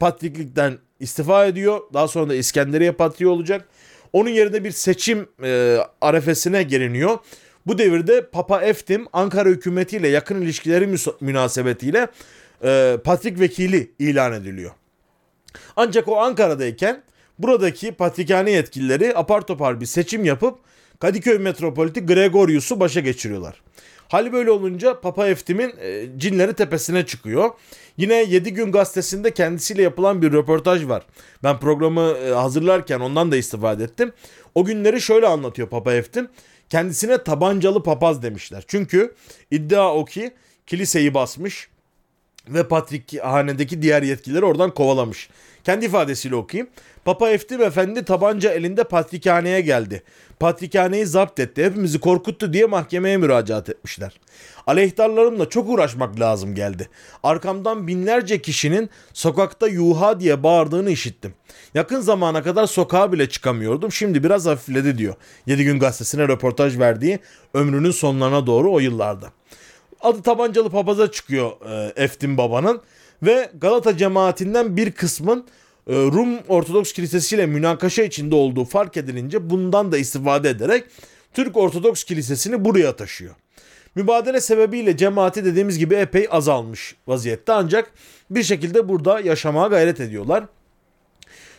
patriklikten 0.00 0.78
istifa 1.00 1.46
ediyor. 1.46 1.80
Daha 1.94 2.08
sonra 2.08 2.28
da 2.28 2.34
İskenderiye 2.34 2.92
patriği 2.92 3.28
olacak. 3.28 3.68
Onun 4.12 4.30
yerine 4.30 4.64
bir 4.64 4.70
seçim 4.70 5.28
e, 5.42 5.78
arefesine 6.00 6.62
geliniyor. 6.62 7.18
Bu 7.66 7.78
devirde 7.78 8.26
Papa 8.30 8.62
Eftim 8.62 9.06
Ankara 9.12 9.48
hükümetiyle 9.48 10.08
yakın 10.08 10.40
ilişkileri 10.40 10.96
münasebetiyle 11.20 12.06
e, 12.64 12.96
patrik 13.04 13.40
vekili 13.40 13.90
ilan 13.98 14.32
ediliyor. 14.32 14.70
Ancak 15.76 16.08
o 16.08 16.16
Ankara'dayken 16.16 17.02
buradaki 17.38 17.92
patrikhane 17.92 18.50
yetkilileri 18.50 19.16
apar 19.16 19.40
topar 19.40 19.80
bir 19.80 19.86
seçim 19.86 20.24
yapıp 20.24 20.58
Kadıköy 20.98 21.38
metropoliti 21.38 22.06
Gregorius'u 22.06 22.80
başa 22.80 23.00
geçiriyorlar. 23.00 23.62
Hal 24.10 24.32
böyle 24.32 24.50
olunca 24.50 25.00
Papa 25.00 25.26
Eftim'in 25.26 25.74
e, 25.80 26.06
cinleri 26.16 26.54
tepesine 26.54 27.06
çıkıyor. 27.06 27.50
Yine 27.96 28.14
7 28.22 28.54
gün 28.54 28.72
gazetesinde 28.72 29.34
kendisiyle 29.34 29.82
yapılan 29.82 30.22
bir 30.22 30.32
röportaj 30.32 30.88
var. 30.88 31.06
Ben 31.42 31.58
programı 31.58 32.00
e, 32.00 32.30
hazırlarken 32.30 33.00
ondan 33.00 33.32
da 33.32 33.36
istifade 33.36 33.84
ettim. 33.84 34.12
O 34.54 34.64
günleri 34.64 35.00
şöyle 35.00 35.26
anlatıyor 35.26 35.68
Papa 35.68 35.92
Eftim. 35.92 36.28
Kendisine 36.68 37.24
tabancalı 37.24 37.82
papaz 37.82 38.22
demişler. 38.22 38.64
Çünkü 38.66 39.14
iddia 39.50 39.94
o 39.94 40.04
ki 40.04 40.34
kiliseyi 40.66 41.14
basmış 41.14 41.68
ve 42.50 42.68
patrikhanedeki 42.68 43.82
diğer 43.82 44.02
yetkilileri 44.02 44.44
oradan 44.44 44.74
kovalamış. 44.74 45.28
Kendi 45.64 45.84
ifadesiyle 45.84 46.34
okuyayım. 46.36 46.70
Papa 47.04 47.30
Eftim 47.30 47.62
Efendi 47.62 48.04
tabanca 48.04 48.50
elinde 48.52 48.84
patrikhaneye 48.84 49.60
geldi. 49.60 50.02
Patrikhaneyi 50.40 51.06
zapt 51.06 51.40
etti. 51.40 51.64
Hepimizi 51.64 52.00
korkuttu 52.00 52.52
diye 52.52 52.66
mahkemeye 52.66 53.16
müracaat 53.16 53.68
etmişler. 53.68 54.20
Aleyhtarlarımla 54.66 55.48
çok 55.48 55.68
uğraşmak 55.68 56.20
lazım 56.20 56.54
geldi. 56.54 56.88
Arkamdan 57.22 57.86
binlerce 57.86 58.42
kişinin 58.42 58.90
sokakta 59.12 59.68
yuha 59.68 60.20
diye 60.20 60.42
bağırdığını 60.42 60.90
işittim. 60.90 61.34
Yakın 61.74 62.00
zamana 62.00 62.42
kadar 62.42 62.66
sokağa 62.66 63.12
bile 63.12 63.28
çıkamıyordum. 63.28 63.92
Şimdi 63.92 64.24
biraz 64.24 64.46
hafifledi 64.46 64.98
diyor. 64.98 65.14
7 65.46 65.64
gün 65.64 65.78
gazetesine 65.78 66.28
röportaj 66.28 66.78
verdiği 66.78 67.18
ömrünün 67.54 67.90
sonlarına 67.90 68.46
doğru 68.46 68.72
o 68.72 68.78
yıllarda. 68.78 69.32
Adı 70.02 70.22
tabancalı 70.22 70.70
papaza 70.70 71.10
çıkıyor 71.10 71.50
e, 71.70 71.92
Eftim 72.02 72.36
babanın 72.36 72.80
ve 73.22 73.50
Galata 73.60 73.96
cemaatinden 73.96 74.76
bir 74.76 74.92
kısmın 74.92 75.44
e, 75.86 75.94
Rum 75.94 76.38
Ortodoks 76.48 76.92
Kilisesi 76.92 77.34
ile 77.34 77.46
münakaşa 77.46 78.02
içinde 78.02 78.34
olduğu 78.34 78.64
fark 78.64 78.96
edilince 78.96 79.50
bundan 79.50 79.92
da 79.92 79.98
istifade 79.98 80.50
ederek 80.50 80.84
Türk 81.34 81.56
Ortodoks 81.56 82.04
Kilisesi'ni 82.04 82.64
buraya 82.64 82.96
taşıyor. 82.96 83.34
Mübadele 83.94 84.40
sebebiyle 84.40 84.96
cemaati 84.96 85.44
dediğimiz 85.44 85.78
gibi 85.78 85.94
epey 85.94 86.28
azalmış 86.30 86.96
vaziyette 87.06 87.52
ancak 87.52 87.92
bir 88.30 88.42
şekilde 88.42 88.88
burada 88.88 89.20
yaşamaya 89.20 89.68
gayret 89.68 90.00
ediyorlar. 90.00 90.44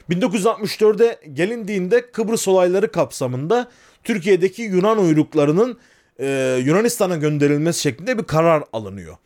1964'e 0.10 1.30
gelindiğinde 1.34 2.12
Kıbrıs 2.12 2.48
olayları 2.48 2.92
kapsamında 2.92 3.72
Türkiye'deki 4.04 4.62
Yunan 4.62 4.98
uyruklarının 4.98 5.78
e, 6.22 6.58
Yunanistan'a 6.66 7.16
gönderilmesi 7.16 7.82
şeklinde 7.82 8.18
bir 8.18 8.24
karar 8.24 8.64
alınıyor. 8.74 9.18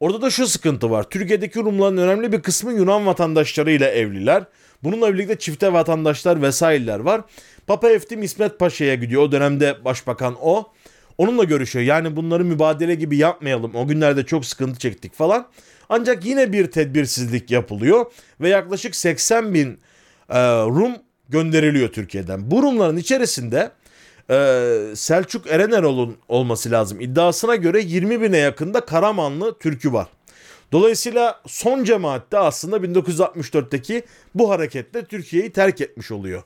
Orada 0.00 0.22
da 0.22 0.30
şu 0.30 0.46
sıkıntı 0.46 0.90
var. 0.90 1.10
Türkiye'deki 1.10 1.58
Rumların 1.58 1.96
önemli 1.96 2.32
bir 2.32 2.42
kısmı 2.42 2.72
Yunan 2.72 3.06
vatandaşlarıyla 3.06 3.88
evliler. 3.88 4.44
Bununla 4.82 5.14
birlikte 5.14 5.38
çifte 5.38 5.72
vatandaşlar 5.72 6.42
vesaireler 6.42 6.98
var. 6.98 7.20
Papa 7.66 7.90
Eftim 7.90 8.22
İsmet 8.22 8.58
Paşa'ya 8.58 8.94
gidiyor. 8.94 9.22
O 9.22 9.32
dönemde 9.32 9.84
başbakan 9.84 10.36
o. 10.42 10.72
Onunla 11.18 11.44
görüşüyor. 11.44 11.84
Yani 11.84 12.16
bunları 12.16 12.44
mübadele 12.44 12.94
gibi 12.94 13.16
yapmayalım. 13.16 13.74
O 13.74 13.86
günlerde 13.86 14.26
çok 14.26 14.46
sıkıntı 14.46 14.78
çektik 14.78 15.14
falan. 15.14 15.48
Ancak 15.88 16.24
yine 16.24 16.52
bir 16.52 16.66
tedbirsizlik 16.66 17.50
yapılıyor. 17.50 18.06
Ve 18.40 18.48
yaklaşık 18.48 18.96
80 18.96 19.54
bin 19.54 19.78
e, 20.28 20.38
Rum 20.64 20.92
gönderiliyor 21.28 21.88
Türkiye'den. 21.88 22.50
Bu 22.50 22.62
Rumların 22.62 22.96
içerisinde 22.96 23.70
e, 24.30 24.96
Selçuk 24.96 25.46
Erenerol'un 25.46 26.16
olması 26.28 26.70
lazım. 26.70 27.00
İddiasına 27.00 27.54
göre 27.54 27.80
20 27.80 28.20
bine 28.20 28.38
yakında 28.38 28.80
Karamanlı 28.80 29.58
Türkü 29.58 29.92
var. 29.92 30.08
Dolayısıyla 30.72 31.40
son 31.46 31.84
cemaatte 31.84 32.38
aslında 32.38 32.76
1964'teki 32.76 34.02
bu 34.34 34.50
hareketle 34.50 35.04
Türkiye'yi 35.04 35.52
terk 35.52 35.80
etmiş 35.80 36.10
oluyor. 36.10 36.42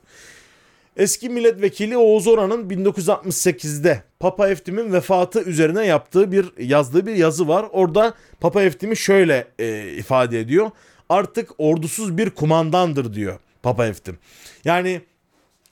Eski 0.97 1.29
milletvekili 1.29 1.97
Oğuz 1.97 2.27
Oran'ın 2.27 2.69
1968'de 2.69 4.03
Papa 4.19 4.49
Eftim'in 4.49 4.93
vefatı 4.93 5.41
üzerine 5.41 5.85
yaptığı 5.85 6.31
bir 6.31 6.57
yazdığı 6.57 7.05
bir 7.05 7.15
yazı 7.15 7.47
var. 7.47 7.65
Orada 7.71 8.13
Papa 8.39 8.61
Eftim'i 8.61 8.97
şöyle 8.97 9.47
e, 9.59 9.93
ifade 9.97 10.39
ediyor. 10.39 10.71
Artık 11.09 11.49
ordusuz 11.57 12.17
bir 12.17 12.29
kumandandır 12.29 13.13
diyor 13.13 13.39
Papa 13.63 13.85
Eftim. 13.85 14.17
Yani 14.65 15.01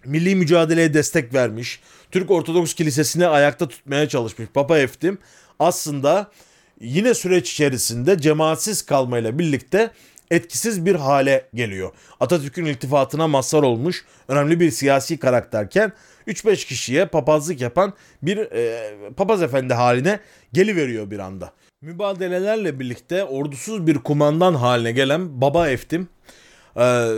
milli 0.08 0.36
mücadeleye 0.36 0.94
destek 0.94 1.34
vermiş, 1.34 1.80
Türk 2.12 2.32
Ortodoks 2.32 2.74
Kilisesi'ni 2.74 3.28
ayakta 3.28 3.68
tutmaya 3.68 4.10
çalışmış 4.10 4.48
Papa 4.54 4.78
Eftim 4.78 5.18
aslında 5.60 6.32
yine 6.82 7.14
süreç 7.14 7.52
içerisinde 7.52 8.18
cemaatsiz 8.20 8.86
kalmayla 8.86 9.40
birlikte 9.40 9.92
etkisiz 10.32 10.86
bir 10.86 10.96
hale 10.96 11.50
geliyor. 11.54 11.92
Atatürk'ün 12.20 12.66
iltifatına 12.66 13.28
mazhar 13.28 13.64
olmuş 13.64 14.06
önemli 14.28 14.60
bir 14.60 14.72
siyasi 14.72 15.18
karakterken 15.18 15.92
3-5 16.28 16.68
kişiye 16.68 17.06
papazlık 17.06 17.62
yapan 17.62 17.94
bir 18.22 18.38
e, 18.38 18.92
papaz 19.18 19.42
efendi 19.44 19.74
haline 19.74 20.20
geliveriyor 20.54 21.12
bir 21.12 21.20
anda. 21.20 21.54
Mübadelelerle 21.82 22.80
birlikte 22.80 23.24
ordusuz 23.24 23.88
bir 23.88 23.98
kumandan 23.98 24.54
haline 24.54 24.92
gelen 24.92 25.42
Baba 25.42 25.70
Eftim 25.70 26.08
e, 26.78 27.10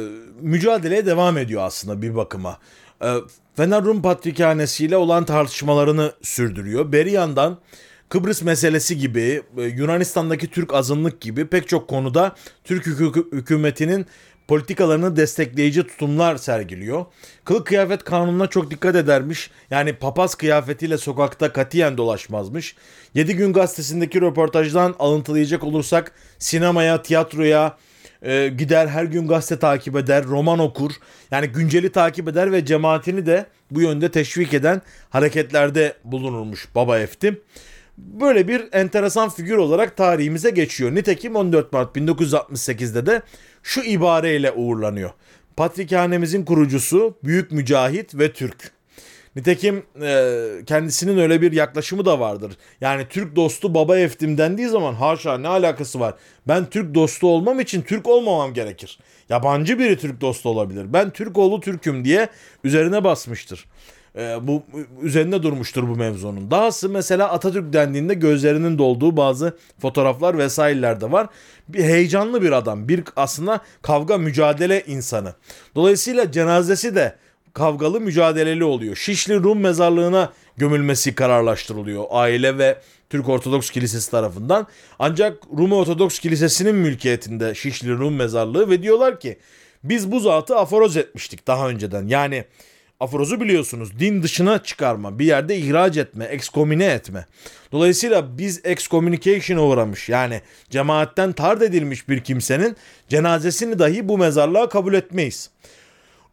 mücadeleye 0.42 1.06
devam 1.06 1.38
ediyor 1.38 1.62
aslında 1.64 2.02
bir 2.02 2.16
bakıma. 2.16 2.58
E, 3.04 3.14
Fener 3.56 3.84
Rum 3.84 4.02
Patrikhanesi 4.02 4.86
ile 4.86 4.98
olan 4.98 5.26
tartışmalarını 5.26 6.12
sürdürüyor. 6.22 6.92
Beri 6.92 7.12
yandan 7.12 7.58
Kıbrıs 8.10 8.42
meselesi 8.42 8.98
gibi, 8.98 9.42
e, 9.58 9.62
Yunanistan'daki 9.64 10.48
Türk 10.48 10.74
azınlık 10.74 11.22
gibi 11.22 11.48
pek 11.48 11.68
çok 11.68 11.88
konuda 11.88 12.36
Türk 12.64 12.86
hükü- 12.86 13.32
hükümetinin 13.32 14.06
politikalarını 14.48 15.16
destekleyici 15.16 15.84
tutumlar 15.88 16.38
sergiliyor. 16.38 17.06
Kılık 17.46 17.68
kıyafet 17.68 18.04
kanununa 18.04 18.48
çok 18.48 18.72
dikkat 18.72 18.96
edermiş. 18.96 19.52
Yani 19.72 19.94
papaz 19.94 20.36
kıyafetiyle 20.36 20.98
sokakta 20.98 21.54
katiyen 21.54 21.98
dolaşmazmış. 21.98 22.76
7 23.14 23.36
gün 23.36 23.54
gazetesindeki 23.54 24.22
röportajdan 24.22 24.96
alıntılayacak 25.00 25.64
olursak 25.64 26.12
sinemaya, 26.40 27.02
tiyatroya, 27.02 27.78
e, 28.22 28.48
gider 28.48 28.88
her 28.88 29.04
gün 29.04 29.28
gazete 29.28 29.60
takip 29.60 29.96
eder, 29.96 30.24
roman 30.24 30.60
okur. 30.60 30.92
Yani 31.32 31.48
günceli 31.48 31.92
takip 31.92 32.28
eder 32.28 32.52
ve 32.52 32.66
cemaatini 32.66 33.26
de 33.26 33.46
bu 33.72 33.82
yönde 33.82 34.12
teşvik 34.12 34.54
eden 34.54 34.82
hareketlerde 35.10 35.94
bulunurmuş 36.04 36.68
Baba 36.76 37.00
Eftim. 37.00 37.40
Böyle 37.98 38.48
bir 38.48 38.64
enteresan 38.72 39.30
figür 39.30 39.58
olarak 39.58 39.98
tarihimize 39.98 40.50
geçiyor. 40.50 40.96
Nitekim 40.96 41.36
14 41.36 41.74
Mart 41.74 41.98
1968'de 41.98 43.06
de 43.06 43.22
şu 43.64 43.82
ibareyle 43.82 44.52
uğurlanıyor. 44.52 45.12
Patrikhanemizin 45.58 46.46
kurucusu 46.46 47.18
Büyük 47.24 47.52
Mücahit 47.52 48.16
ve 48.16 48.34
Türk. 48.34 48.79
Nitekim 49.36 49.84
e, 50.02 50.36
kendisinin 50.66 51.18
öyle 51.18 51.42
bir 51.42 51.52
yaklaşımı 51.52 52.06
da 52.06 52.20
vardır. 52.20 52.58
Yani 52.82 53.06
Türk 53.10 53.36
dostu 53.36 53.74
baba 53.74 53.98
eftim 53.98 54.38
dendiği 54.38 54.68
zaman 54.68 54.94
haşa 54.94 55.38
ne 55.38 55.48
alakası 55.48 56.00
var? 56.00 56.16
Ben 56.48 56.66
Türk 56.66 56.96
dostu 56.96 57.28
olmam 57.28 57.60
için 57.60 57.82
Türk 57.82 58.08
olmamam 58.08 58.54
gerekir. 58.54 59.00
Yabancı 59.30 59.80
biri 59.80 59.98
Türk 59.98 60.22
dostu 60.22 60.50
olabilir. 60.50 60.94
Ben 60.94 61.10
Türk 61.10 61.38
oğlu 61.38 61.60
Türk'üm 61.60 62.06
diye 62.06 62.30
üzerine 62.64 63.04
basmıştır. 63.04 63.66
E, 64.16 64.48
bu 64.48 64.64
üzerinde 65.02 65.44
durmuştur 65.44 65.88
bu 65.88 65.96
mevzunun. 65.96 66.52
Dahası 66.52 66.90
mesela 66.90 67.32
Atatürk 67.32 67.74
dendiğinde 67.74 68.14
gözlerinin 68.14 68.78
dolduğu 68.78 69.18
bazı 69.18 69.58
fotoğraflar 69.82 70.38
vesaireler 70.38 71.02
de 71.02 71.12
var. 71.12 71.28
Bir 71.68 71.84
heyecanlı 71.84 72.42
bir 72.42 72.52
adam. 72.52 72.88
Bir 72.88 73.04
aslında 73.16 73.62
kavga 73.82 74.18
mücadele 74.18 74.84
insanı. 74.88 75.34
Dolayısıyla 75.76 76.32
cenazesi 76.32 76.96
de 76.96 77.16
kavgalı 77.54 78.02
mücadeleli 78.02 78.64
oluyor. 78.64 78.96
Şişli 78.96 79.36
Rum 79.36 79.60
mezarlığına 79.60 80.34
gömülmesi 80.58 81.16
kararlaştırılıyor 81.16 82.06
aile 82.10 82.58
ve 82.58 82.82
Türk 83.10 83.30
Ortodoks 83.30 83.70
Kilisesi 83.70 84.12
tarafından. 84.12 84.68
Ancak 85.00 85.44
Rum 85.58 85.74
Ortodoks 85.74 86.20
Kilisesi'nin 86.20 86.76
mülkiyetinde 86.76 87.56
Şişli 87.56 87.92
Rum 87.92 88.16
mezarlığı 88.16 88.70
ve 88.70 88.84
diyorlar 88.84 89.20
ki 89.20 89.38
biz 89.84 90.12
bu 90.12 90.20
zatı 90.20 90.56
aforoz 90.56 90.98
etmiştik 90.98 91.48
daha 91.48 91.70
önceden. 91.70 92.08
Yani 92.08 92.46
aforozu 93.00 93.42
biliyorsunuz. 93.42 94.00
Din 94.00 94.24
dışına 94.24 94.64
çıkarma, 94.64 95.20
bir 95.20 95.26
yerde 95.26 95.58
ihraç 95.58 95.98
etme, 95.98 96.26
ekskomine 96.26 96.86
etme. 96.86 97.26
Dolayısıyla 97.72 98.38
biz 98.38 98.62
excommunication'a 98.64 99.62
uğramış 99.62 100.10
yani 100.10 100.42
cemaatten 100.70 101.32
tard 101.32 101.62
edilmiş 101.62 102.10
bir 102.10 102.24
kimsenin 102.24 102.76
cenazesini 103.10 103.80
dahi 103.80 104.10
bu 104.10 104.18
mezarlığa 104.18 104.70
kabul 104.70 104.94
etmeyiz. 104.94 105.50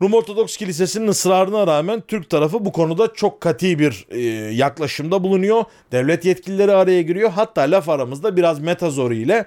Rum 0.02 0.14
Ortodoks 0.14 0.56
Kilisesi'nin 0.56 1.09
ısrarına 1.09 1.66
rağmen 1.66 2.02
Türk 2.09 2.30
tarafı 2.30 2.64
bu 2.64 2.72
konuda 2.72 3.14
çok 3.14 3.40
kati 3.40 3.78
bir 3.78 4.06
e, 4.11 4.18
yaklaşımda 4.54 5.22
bulunuyor. 5.22 5.64
Devlet 5.92 6.24
yetkilileri 6.24 6.72
araya 6.72 7.02
giriyor. 7.02 7.30
Hatta 7.30 7.62
laf 7.62 7.88
aramızda 7.88 8.37
biraz 8.37 8.61
metazori 8.61 9.16
ile 9.16 9.46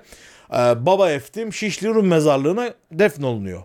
e, 0.54 0.86
Baba 0.86 1.12
Eftim 1.12 1.54
Şişli 1.54 1.88
Rum 1.88 2.08
mezarlığına 2.08 2.74
defnolunuyor. 2.92 3.64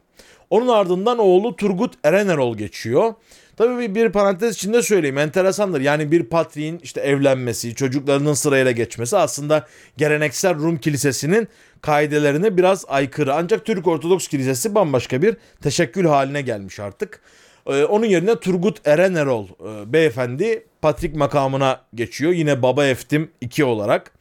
Onun 0.50 0.68
ardından 0.68 1.18
oğlu 1.18 1.56
Turgut 1.56 1.94
Erenerol 2.04 2.56
geçiyor. 2.56 3.14
Tabii 3.56 3.78
bir, 3.78 3.94
bir 3.94 4.12
parantez 4.12 4.54
içinde 4.54 4.82
söyleyeyim 4.82 5.18
enteresandır. 5.18 5.80
Yani 5.80 6.12
bir 6.12 6.24
patriğin 6.24 6.80
işte 6.82 7.00
evlenmesi, 7.00 7.74
çocuklarının 7.74 8.34
sırayla 8.34 8.70
geçmesi 8.70 9.16
aslında 9.16 9.66
geleneksel 9.96 10.54
Rum 10.54 10.76
kilisesinin 10.76 11.48
kaidelerine 11.84 12.56
biraz 12.56 12.84
aykırı. 12.88 13.34
Ancak 13.34 13.64
Türk 13.64 13.86
Ortodoks 13.86 14.28
Kilisesi 14.28 14.74
bambaşka 14.74 15.22
bir 15.22 15.36
teşekkül 15.62 16.04
haline 16.04 16.42
gelmiş 16.42 16.80
artık. 16.80 17.20
Ee, 17.66 17.84
onun 17.84 18.06
yerine 18.06 18.36
Turgut 18.36 18.88
Erenerol 18.88 19.46
e, 19.46 19.92
beyefendi 19.92 20.66
patrik 20.82 21.16
makamına 21.16 21.80
geçiyor. 21.94 22.32
Yine 22.32 22.62
Baba 22.62 22.86
Eftim 22.86 23.30
2 23.40 23.64
olarak. 23.64 24.12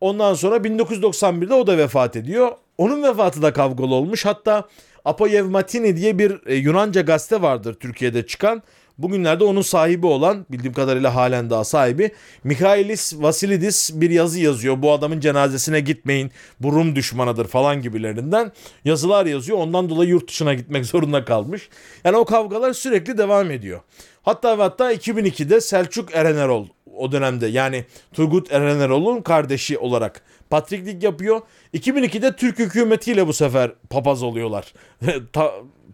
Ondan 0.00 0.34
sonra 0.34 0.56
1991'de 0.56 1.54
o 1.54 1.66
da 1.66 1.78
vefat 1.78 2.16
ediyor. 2.16 2.52
Onun 2.78 3.02
vefatı 3.02 3.42
da 3.42 3.52
kavgalı 3.52 3.94
olmuş. 3.94 4.24
Hatta 4.24 4.68
Apoyevmatini 5.04 5.96
diye 5.96 6.18
bir 6.18 6.46
e, 6.46 6.54
Yunanca 6.54 7.00
gazete 7.00 7.42
vardır 7.42 7.74
Türkiye'de 7.74 8.26
çıkan. 8.26 8.62
Bugünlerde 8.98 9.44
onun 9.44 9.62
sahibi 9.62 10.06
olan 10.06 10.46
bildiğim 10.50 10.72
kadarıyla 10.72 11.14
halen 11.14 11.50
daha 11.50 11.64
sahibi 11.64 12.10
Mikhailis 12.44 13.14
Vasilidis 13.16 13.90
bir 13.94 14.10
yazı 14.10 14.40
yazıyor. 14.40 14.82
Bu 14.82 14.92
adamın 14.92 15.20
cenazesine 15.20 15.80
gitmeyin 15.80 16.30
bu 16.60 16.72
Rum 16.72 16.96
düşmanıdır 16.96 17.46
falan 17.46 17.82
gibilerinden 17.82 18.52
yazılar 18.84 19.26
yazıyor. 19.26 19.58
Ondan 19.58 19.88
dolayı 19.90 20.10
yurt 20.10 20.28
dışına 20.28 20.54
gitmek 20.54 20.86
zorunda 20.86 21.24
kalmış. 21.24 21.68
Yani 22.04 22.16
o 22.16 22.24
kavgalar 22.24 22.72
sürekli 22.72 23.18
devam 23.18 23.50
ediyor. 23.50 23.80
Hatta 24.22 24.58
ve 24.58 24.62
hatta 24.62 24.92
2002'de 24.92 25.60
Selçuk 25.60 26.14
Erenerol 26.14 26.66
o 26.96 27.12
dönemde 27.12 27.46
yani 27.46 27.84
Turgut 28.12 28.52
Erenerol'un 28.52 29.22
kardeşi 29.22 29.78
olarak 29.78 30.22
patriklik 30.50 31.02
yapıyor. 31.02 31.40
2002'de 31.74 32.36
Türk 32.36 32.58
hükümetiyle 32.58 33.26
bu 33.26 33.32
sefer 33.32 33.72
papaz 33.90 34.22
oluyorlar. 34.22 34.72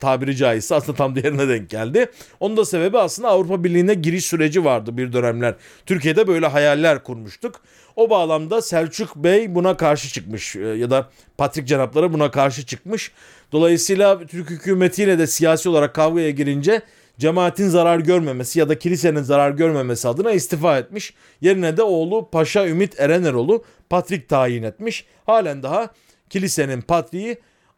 Ta, 0.01 0.15
tabiri 0.15 0.37
caizse 0.37 0.75
aslında 0.75 0.97
tam 0.97 1.15
diğerine 1.23 1.49
denk 1.49 1.71
geldi. 1.71 2.07
Onun 2.41 2.57
da 2.57 2.65
sebebi 2.65 2.99
aslında 2.99 3.29
Avrupa 3.29 3.65
Birliği'ne 3.65 3.95
giriş 3.95 4.25
süreci 4.25 4.65
vardı 4.65 4.97
bir 4.99 5.13
dönemler. 5.13 5.55
Türkiye'de 5.87 6.27
böyle 6.27 6.47
hayaller 6.47 7.03
kurmuştuk. 7.03 7.61
O 7.97 8.11
bağlamda 8.11 8.63
Selçuk 8.63 9.17
Bey 9.17 9.55
buna 9.55 9.77
karşı 9.77 10.09
çıkmış 10.09 10.57
e, 10.57 10.61
ya 10.61 10.91
da 10.91 11.11
Patrik 11.39 11.69
Cenapları 11.69 12.13
buna 12.13 12.31
karşı 12.31 12.67
çıkmış. 12.67 13.13
Dolayısıyla 13.53 14.27
Türk 14.27 14.51
hükümetiyle 14.51 15.19
de 15.19 15.27
siyasi 15.27 15.69
olarak 15.69 15.95
kavgaya 15.95 16.31
girince 16.31 16.83
cemaatin 17.19 17.69
zarar 17.69 17.99
görmemesi 17.99 18.59
ya 18.59 18.69
da 18.69 18.79
kilisenin 18.79 19.23
zarar 19.23 19.51
görmemesi 19.51 20.09
adına 20.09 20.33
istifa 20.33 20.79
etmiş. 20.79 21.15
Yerine 21.41 21.77
de 21.77 21.83
oğlu 21.83 22.29
Paşa 22.33 22.69
Ümit 22.69 23.01
Ereneroğlu 23.01 23.65
patrik 23.91 24.29
tayin 24.29 24.63
etmiş. 24.63 25.07
Halen 25.27 25.63
daha 25.63 25.91
kilisenin 26.31 26.81
patriği 26.81 27.31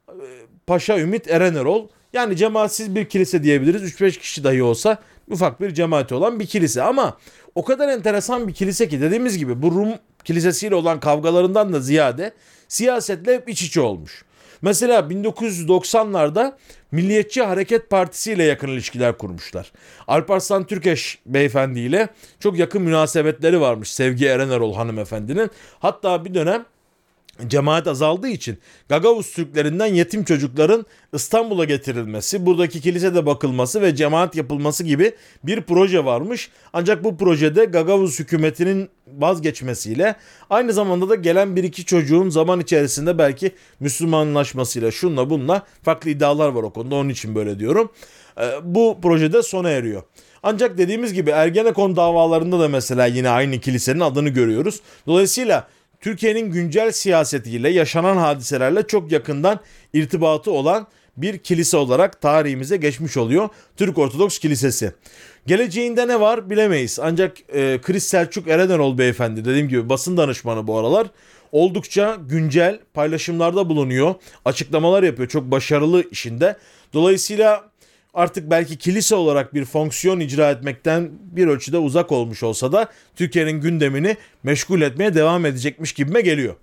e, 0.08 0.14
Paşa 0.66 0.98
Ümit 0.98 1.30
Erenerol. 1.30 1.88
Yani 2.12 2.36
cemaatsiz 2.36 2.94
bir 2.94 3.04
kilise 3.04 3.42
diyebiliriz. 3.42 3.82
3-5 3.82 4.18
kişi 4.18 4.44
dahi 4.44 4.62
olsa 4.62 4.98
ufak 5.30 5.60
bir 5.60 5.74
cemaati 5.74 6.14
olan 6.14 6.40
bir 6.40 6.46
kilise 6.46 6.82
ama 6.82 7.16
o 7.54 7.64
kadar 7.64 7.88
enteresan 7.88 8.48
bir 8.48 8.54
kilise 8.54 8.88
ki 8.88 9.00
dediğimiz 9.00 9.38
gibi 9.38 9.62
bu 9.62 9.70
Rum 9.70 9.88
kilisesiyle 10.24 10.74
olan 10.74 11.00
kavgalarından 11.00 11.72
da 11.72 11.80
ziyade 11.80 12.32
siyasetle 12.68 13.34
hep 13.34 13.48
iç 13.48 13.62
içe 13.62 13.80
olmuş. 13.80 14.24
Mesela 14.62 15.00
1990'larda 15.00 16.52
Milliyetçi 16.92 17.42
Hareket 17.42 17.90
Partisi 17.90 18.32
ile 18.32 18.44
yakın 18.44 18.68
ilişkiler 18.68 19.18
kurmuşlar. 19.18 19.72
Alparslan 20.08 20.66
Türkeş 20.66 21.18
beyefendi 21.26 21.80
ile 21.80 22.08
çok 22.40 22.58
yakın 22.58 22.82
münasebetleri 22.82 23.60
varmış 23.60 23.94
Sevgi 23.94 24.26
Erenerol 24.26 24.74
hanımefendinin. 24.74 25.50
Hatta 25.78 26.24
bir 26.24 26.34
dönem 26.34 26.64
cemaat 27.48 27.86
azaldığı 27.86 28.28
için 28.28 28.58
Gagavuz 28.88 29.32
Türklerinden 29.32 29.86
yetim 29.86 30.24
çocukların 30.24 30.86
İstanbul'a 31.12 31.64
getirilmesi, 31.64 32.46
buradaki 32.46 32.80
kilisede 32.80 33.26
bakılması 33.26 33.82
ve 33.82 33.94
cemaat 33.94 34.36
yapılması 34.36 34.84
gibi 34.84 35.14
bir 35.44 35.60
proje 35.60 36.04
varmış. 36.04 36.50
Ancak 36.72 37.04
bu 37.04 37.16
projede 37.16 37.64
Gagavuz 37.64 38.18
hükümetinin 38.18 38.88
vazgeçmesiyle 39.06 40.16
aynı 40.50 40.72
zamanda 40.72 41.08
da 41.08 41.14
gelen 41.14 41.56
bir 41.56 41.64
iki 41.64 41.84
çocuğun 41.84 42.28
zaman 42.28 42.60
içerisinde 42.60 43.18
belki 43.18 43.52
Müslümanlaşmasıyla 43.80 44.90
şunla 44.90 45.30
bunla 45.30 45.62
farklı 45.82 46.10
iddialar 46.10 46.48
var 46.48 46.62
o 46.62 46.70
konuda 46.70 46.94
onun 46.94 47.08
için 47.08 47.34
böyle 47.34 47.58
diyorum. 47.58 47.92
Ee, 48.40 48.50
bu 48.62 48.98
projede 49.02 49.42
sona 49.42 49.70
eriyor. 49.70 50.02
Ancak 50.42 50.78
dediğimiz 50.78 51.14
gibi 51.14 51.30
Ergenekon 51.30 51.96
davalarında 51.96 52.60
da 52.60 52.68
mesela 52.68 53.06
yine 53.06 53.28
aynı 53.28 53.58
kilisenin 53.58 54.00
adını 54.00 54.28
görüyoruz. 54.28 54.80
Dolayısıyla 55.06 55.68
Türkiye'nin 56.00 56.50
güncel 56.50 56.92
siyasetiyle 56.92 57.68
yaşanan 57.68 58.16
hadiselerle 58.16 58.86
çok 58.86 59.12
yakından 59.12 59.60
irtibatı 59.92 60.50
olan 60.50 60.86
bir 61.16 61.38
kilise 61.38 61.76
olarak 61.76 62.20
tarihimize 62.20 62.76
geçmiş 62.76 63.16
oluyor 63.16 63.48
Türk 63.76 63.98
Ortodoks 63.98 64.38
Kilisesi. 64.38 64.92
Geleceğinde 65.46 66.08
ne 66.08 66.20
var 66.20 66.50
bilemeyiz. 66.50 66.98
Ancak 67.02 67.36
e, 67.54 67.78
Chris 67.82 68.04
Selçuk 68.04 68.48
Erenol 68.48 68.98
beyefendi 68.98 69.44
dediğim 69.44 69.68
gibi 69.68 69.88
basın 69.88 70.16
danışmanı 70.16 70.66
bu 70.66 70.78
aralar 70.78 71.06
oldukça 71.52 72.18
güncel 72.28 72.80
paylaşımlarda 72.94 73.68
bulunuyor. 73.68 74.14
Açıklamalar 74.44 75.02
yapıyor. 75.02 75.28
Çok 75.28 75.50
başarılı 75.50 76.10
işinde. 76.10 76.56
Dolayısıyla 76.92 77.64
artık 78.16 78.50
belki 78.50 78.78
kilise 78.78 79.14
olarak 79.14 79.54
bir 79.54 79.64
fonksiyon 79.64 80.20
icra 80.20 80.50
etmekten 80.50 81.10
bir 81.20 81.46
ölçüde 81.46 81.78
uzak 81.78 82.12
olmuş 82.12 82.42
olsa 82.42 82.72
da 82.72 82.88
Türkiye'nin 83.16 83.60
gündemini 83.60 84.16
meşgul 84.42 84.80
etmeye 84.80 85.14
devam 85.14 85.46
edecekmiş 85.46 85.92
gibime 85.92 86.20
geliyor. 86.20 86.54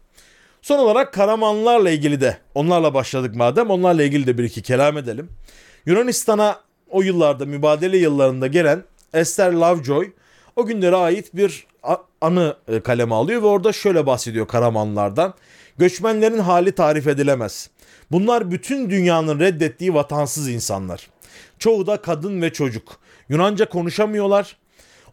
Son 0.61 0.79
olarak 0.79 1.13
Karamanlılarla 1.13 1.89
ilgili 1.89 2.21
de 2.21 2.37
onlarla 2.55 2.93
başladık 2.93 3.35
madem 3.35 3.69
onlarla 3.69 4.03
ilgili 4.03 4.27
de 4.27 4.37
bir 4.37 4.43
iki 4.43 4.61
kelam 4.61 4.97
edelim. 4.97 5.29
Yunanistan'a 5.85 6.59
o 6.89 7.01
yıllarda 7.01 7.45
mübadele 7.45 7.97
yıllarında 7.97 8.47
gelen 8.47 8.83
Esther 9.13 9.51
Lovejoy 9.51 10.11
o 10.55 10.65
günlere 10.65 10.95
ait 10.95 11.35
bir 11.35 11.67
anı 12.21 12.57
e, 12.67 12.79
kaleme 12.79 13.15
alıyor 13.15 13.41
ve 13.41 13.47
orada 13.47 13.73
şöyle 13.73 14.05
bahsediyor 14.05 14.47
Karamanlılardan. 14.47 15.33
Göçmenlerin 15.77 16.39
hali 16.39 16.71
tarif 16.71 17.07
edilemez. 17.07 17.69
Bunlar 18.11 18.51
bütün 18.51 18.89
dünyanın 18.89 19.39
reddettiği 19.39 19.93
vatansız 19.93 20.49
insanlar. 20.49 21.12
Çoğu 21.63 21.87
da 21.87 21.97
kadın 21.97 22.41
ve 22.41 22.53
çocuk. 22.53 22.99
Yunanca 23.29 23.69
konuşamıyorlar. 23.69 24.57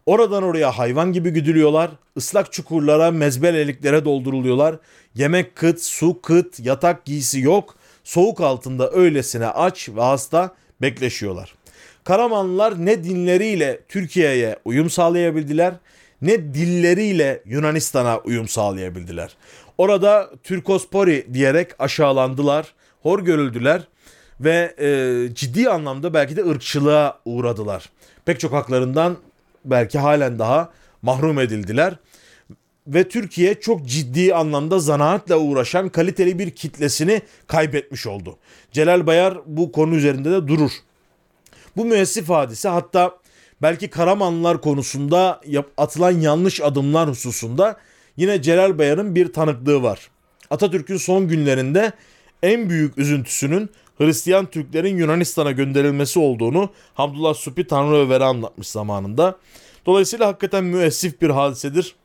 Oradan 0.05 0.43
oraya 0.43 0.71
hayvan 0.71 1.13
gibi 1.13 1.29
güdülüyorlar. 1.29 1.91
Islak 2.15 2.53
çukurlara, 2.53 3.11
mezbeleliklere 3.11 4.05
dolduruluyorlar. 4.05 4.75
Yemek 5.15 5.55
kıt, 5.55 5.81
su 5.81 6.21
kıt, 6.21 6.59
yatak 6.59 7.05
giysi 7.05 7.39
yok. 7.39 7.75
Soğuk 8.03 8.41
altında 8.41 8.91
öylesine 8.91 9.47
aç 9.47 9.89
ve 9.89 10.01
hasta 10.01 10.55
bekleşiyorlar. 10.81 11.55
Karamanlılar 12.03 12.85
ne 12.85 13.03
dinleriyle 13.03 13.79
Türkiye'ye 13.89 14.59
uyum 14.65 14.89
sağlayabildiler 14.89 15.73
ne 16.21 16.53
dilleriyle 16.53 17.43
Yunanistan'a 17.45 18.17
uyum 18.19 18.47
sağlayabildiler. 18.47 19.35
Orada 19.77 20.29
Türkospori 20.43 21.27
diyerek 21.33 21.71
aşağılandılar, 21.79 22.73
hor 23.01 23.19
görüldüler 23.19 23.81
ve 24.43 24.75
e, 24.79 25.35
ciddi 25.35 25.69
anlamda 25.69 26.13
belki 26.13 26.35
de 26.35 26.45
ırkçılığa 26.45 27.19
uğradılar. 27.25 27.89
Pek 28.25 28.39
çok 28.39 28.53
haklarından 28.53 29.17
belki 29.65 29.99
halen 29.99 30.39
daha 30.39 30.71
mahrum 31.01 31.39
edildiler. 31.39 31.95
Ve 32.87 33.09
Türkiye 33.09 33.59
çok 33.59 33.85
ciddi 33.85 34.35
anlamda 34.35 34.79
zanaatle 34.79 35.35
uğraşan 35.35 35.89
kaliteli 35.89 36.39
bir 36.39 36.51
kitlesini 36.51 37.21
kaybetmiş 37.47 38.07
oldu. 38.07 38.37
Celal 38.71 39.07
Bayar 39.07 39.37
bu 39.45 39.71
konu 39.71 39.95
üzerinde 39.95 40.31
de 40.31 40.47
durur. 40.47 40.71
Bu 41.77 41.85
müessif 41.85 42.29
hadise 42.29 42.69
hatta 42.69 43.17
belki 43.61 43.89
Karamanlılar 43.89 44.61
konusunda 44.61 45.41
atılan 45.77 46.11
yanlış 46.11 46.61
adımlar 46.61 47.09
hususunda 47.09 47.77
yine 48.17 48.41
Celal 48.41 48.77
Bayar'ın 48.77 49.15
bir 49.15 49.33
tanıklığı 49.33 49.83
var. 49.83 50.09
Atatürk'ün 50.49 50.97
son 50.97 51.27
günlerinde 51.27 51.91
en 52.43 52.69
büyük 52.69 52.97
üzüntüsünün 52.97 53.69
Hristiyan 54.01 54.45
Türklerin 54.45 54.97
Yunanistan'a 54.97 55.51
gönderilmesi 55.51 56.19
olduğunu 56.19 56.69
Hamdullah 56.93 57.33
Supi 57.33 57.67
Tanrı 57.67 57.95
Över'e 57.95 58.23
anlatmış 58.23 58.67
zamanında. 58.67 59.35
Dolayısıyla 59.85 60.27
hakikaten 60.27 60.63
müessif 60.63 61.21
bir 61.21 61.29
hadisedir. 61.29 61.95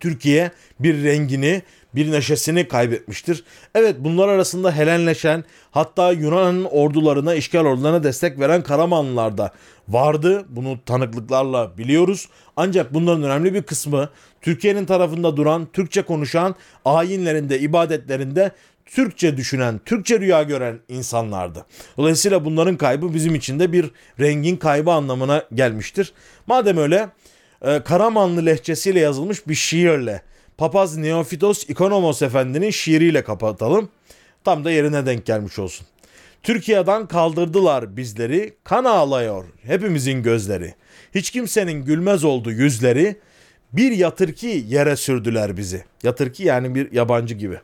Türkiye 0.00 0.50
bir 0.80 1.04
rengini, 1.04 1.62
bir 1.94 2.12
neşesini 2.12 2.68
kaybetmiştir. 2.68 3.44
Evet 3.74 3.96
bunlar 3.98 4.28
arasında 4.28 4.76
Helenleşen 4.76 5.44
hatta 5.70 6.12
Yunan 6.12 6.64
ordularına, 6.64 7.34
işgal 7.34 7.64
ordularına 7.64 8.04
destek 8.04 8.40
veren 8.40 8.62
Karamanlılar 8.62 9.38
da 9.38 9.52
vardı. 9.88 10.46
Bunu 10.48 10.78
tanıklıklarla 10.86 11.78
biliyoruz. 11.78 12.28
Ancak 12.56 12.94
bunların 12.94 13.22
önemli 13.22 13.54
bir 13.54 13.62
kısmı 13.62 14.08
Türkiye'nin 14.40 14.84
tarafında 14.84 15.36
duran, 15.36 15.68
Türkçe 15.72 16.02
konuşan, 16.02 16.54
ayinlerinde, 16.84 17.60
ibadetlerinde 17.60 18.52
Türkçe 18.86 19.36
düşünen, 19.36 19.80
Türkçe 19.84 20.20
rüya 20.20 20.42
gören 20.42 20.78
insanlardı. 20.88 21.66
Dolayısıyla 21.96 22.44
bunların 22.44 22.76
kaybı 22.76 23.14
bizim 23.14 23.34
için 23.34 23.60
de 23.60 23.72
bir 23.72 23.90
rengin 24.20 24.56
kaybı 24.56 24.90
anlamına 24.90 25.44
gelmiştir. 25.54 26.12
Madem 26.46 26.78
öyle 26.78 27.08
e, 27.62 27.82
Karamanlı 27.82 28.46
lehçesiyle 28.46 29.00
yazılmış 29.00 29.48
bir 29.48 29.54
şiirle 29.54 30.22
Papaz 30.58 30.96
Neofitos 30.96 31.64
İkonomos 31.68 32.22
Efendi'nin 32.22 32.70
şiiriyle 32.70 33.24
kapatalım. 33.24 33.88
Tam 34.44 34.64
da 34.64 34.70
yerine 34.70 35.06
denk 35.06 35.26
gelmiş 35.26 35.58
olsun. 35.58 35.86
Türkiye'den 36.42 37.06
kaldırdılar 37.06 37.96
bizleri, 37.96 38.56
kan 38.64 38.84
ağlıyor 38.84 39.44
hepimizin 39.62 40.22
gözleri. 40.22 40.74
Hiç 41.14 41.30
kimsenin 41.30 41.84
gülmez 41.84 42.24
oldu 42.24 42.50
yüzleri, 42.50 43.16
bir 43.72 43.92
yatır 43.92 44.32
ki 44.32 44.64
yere 44.68 44.96
sürdüler 44.96 45.56
bizi. 45.56 45.84
Yatır 46.02 46.32
ki 46.32 46.44
yani 46.44 46.74
bir 46.74 46.92
yabancı 46.92 47.34
gibi. 47.34 47.60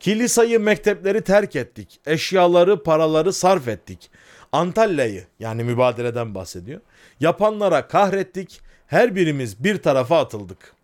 Kilisayı 0.00 0.60
mektepleri 0.60 1.22
terk 1.22 1.56
ettik. 1.56 2.00
Eşyaları, 2.06 2.82
paraları 2.82 3.32
sarf 3.32 3.68
ettik. 3.68 4.10
Antalya'yı 4.52 5.24
yani 5.40 5.64
mübadeleden 5.64 6.34
bahsediyor. 6.34 6.80
Yapanlara 7.20 7.88
kahrettik. 7.88 8.60
Her 8.86 9.16
birimiz 9.16 9.64
bir 9.64 9.82
tarafa 9.82 10.18
atıldık. 10.18 10.74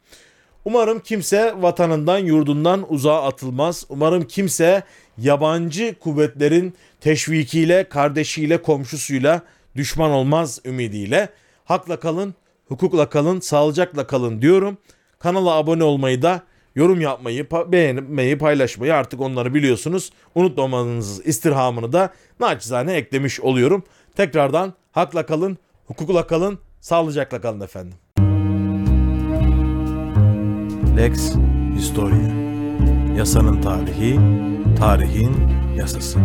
Umarım 0.64 1.00
kimse 1.00 1.54
vatanından, 1.56 2.18
yurdundan 2.18 2.92
uzağa 2.92 3.22
atılmaz. 3.22 3.86
Umarım 3.88 4.24
kimse 4.24 4.82
yabancı 5.18 5.94
kuvvetlerin 6.00 6.74
teşvikiyle, 7.00 7.88
kardeşiyle, 7.88 8.62
komşusuyla 8.62 9.42
düşman 9.76 10.10
olmaz 10.10 10.60
ümidiyle. 10.64 11.28
Hakla 11.64 12.00
kalın, 12.00 12.34
hukukla 12.68 13.08
kalın, 13.08 13.40
sağlıcakla 13.40 14.06
kalın 14.06 14.42
diyorum. 14.42 14.78
Kanala 15.18 15.50
abone 15.50 15.84
olmayı 15.84 16.22
da 16.22 16.42
yorum 16.76 17.00
yapmayı, 17.00 17.46
beğenmeyi, 17.66 18.38
paylaşmayı 18.38 18.94
artık 18.94 19.20
onları 19.20 19.54
biliyorsunuz. 19.54 20.10
Unutmamanızı 20.34 21.22
istirhamını 21.22 21.92
da 21.92 22.10
naçizane 22.40 22.94
eklemiş 22.94 23.40
oluyorum. 23.40 23.84
Tekrardan 24.16 24.74
hakla 24.92 25.26
kalın, 25.26 25.58
hukukla 25.86 26.26
kalın, 26.26 26.58
sağlıcakla 26.80 27.40
kalın 27.40 27.60
efendim. 27.60 27.98
Lex 30.96 31.34
Historia 31.76 32.46
Yasanın 33.16 33.60
tarihi, 33.60 34.18
tarihin 34.78 35.36
yasası. 35.76 36.18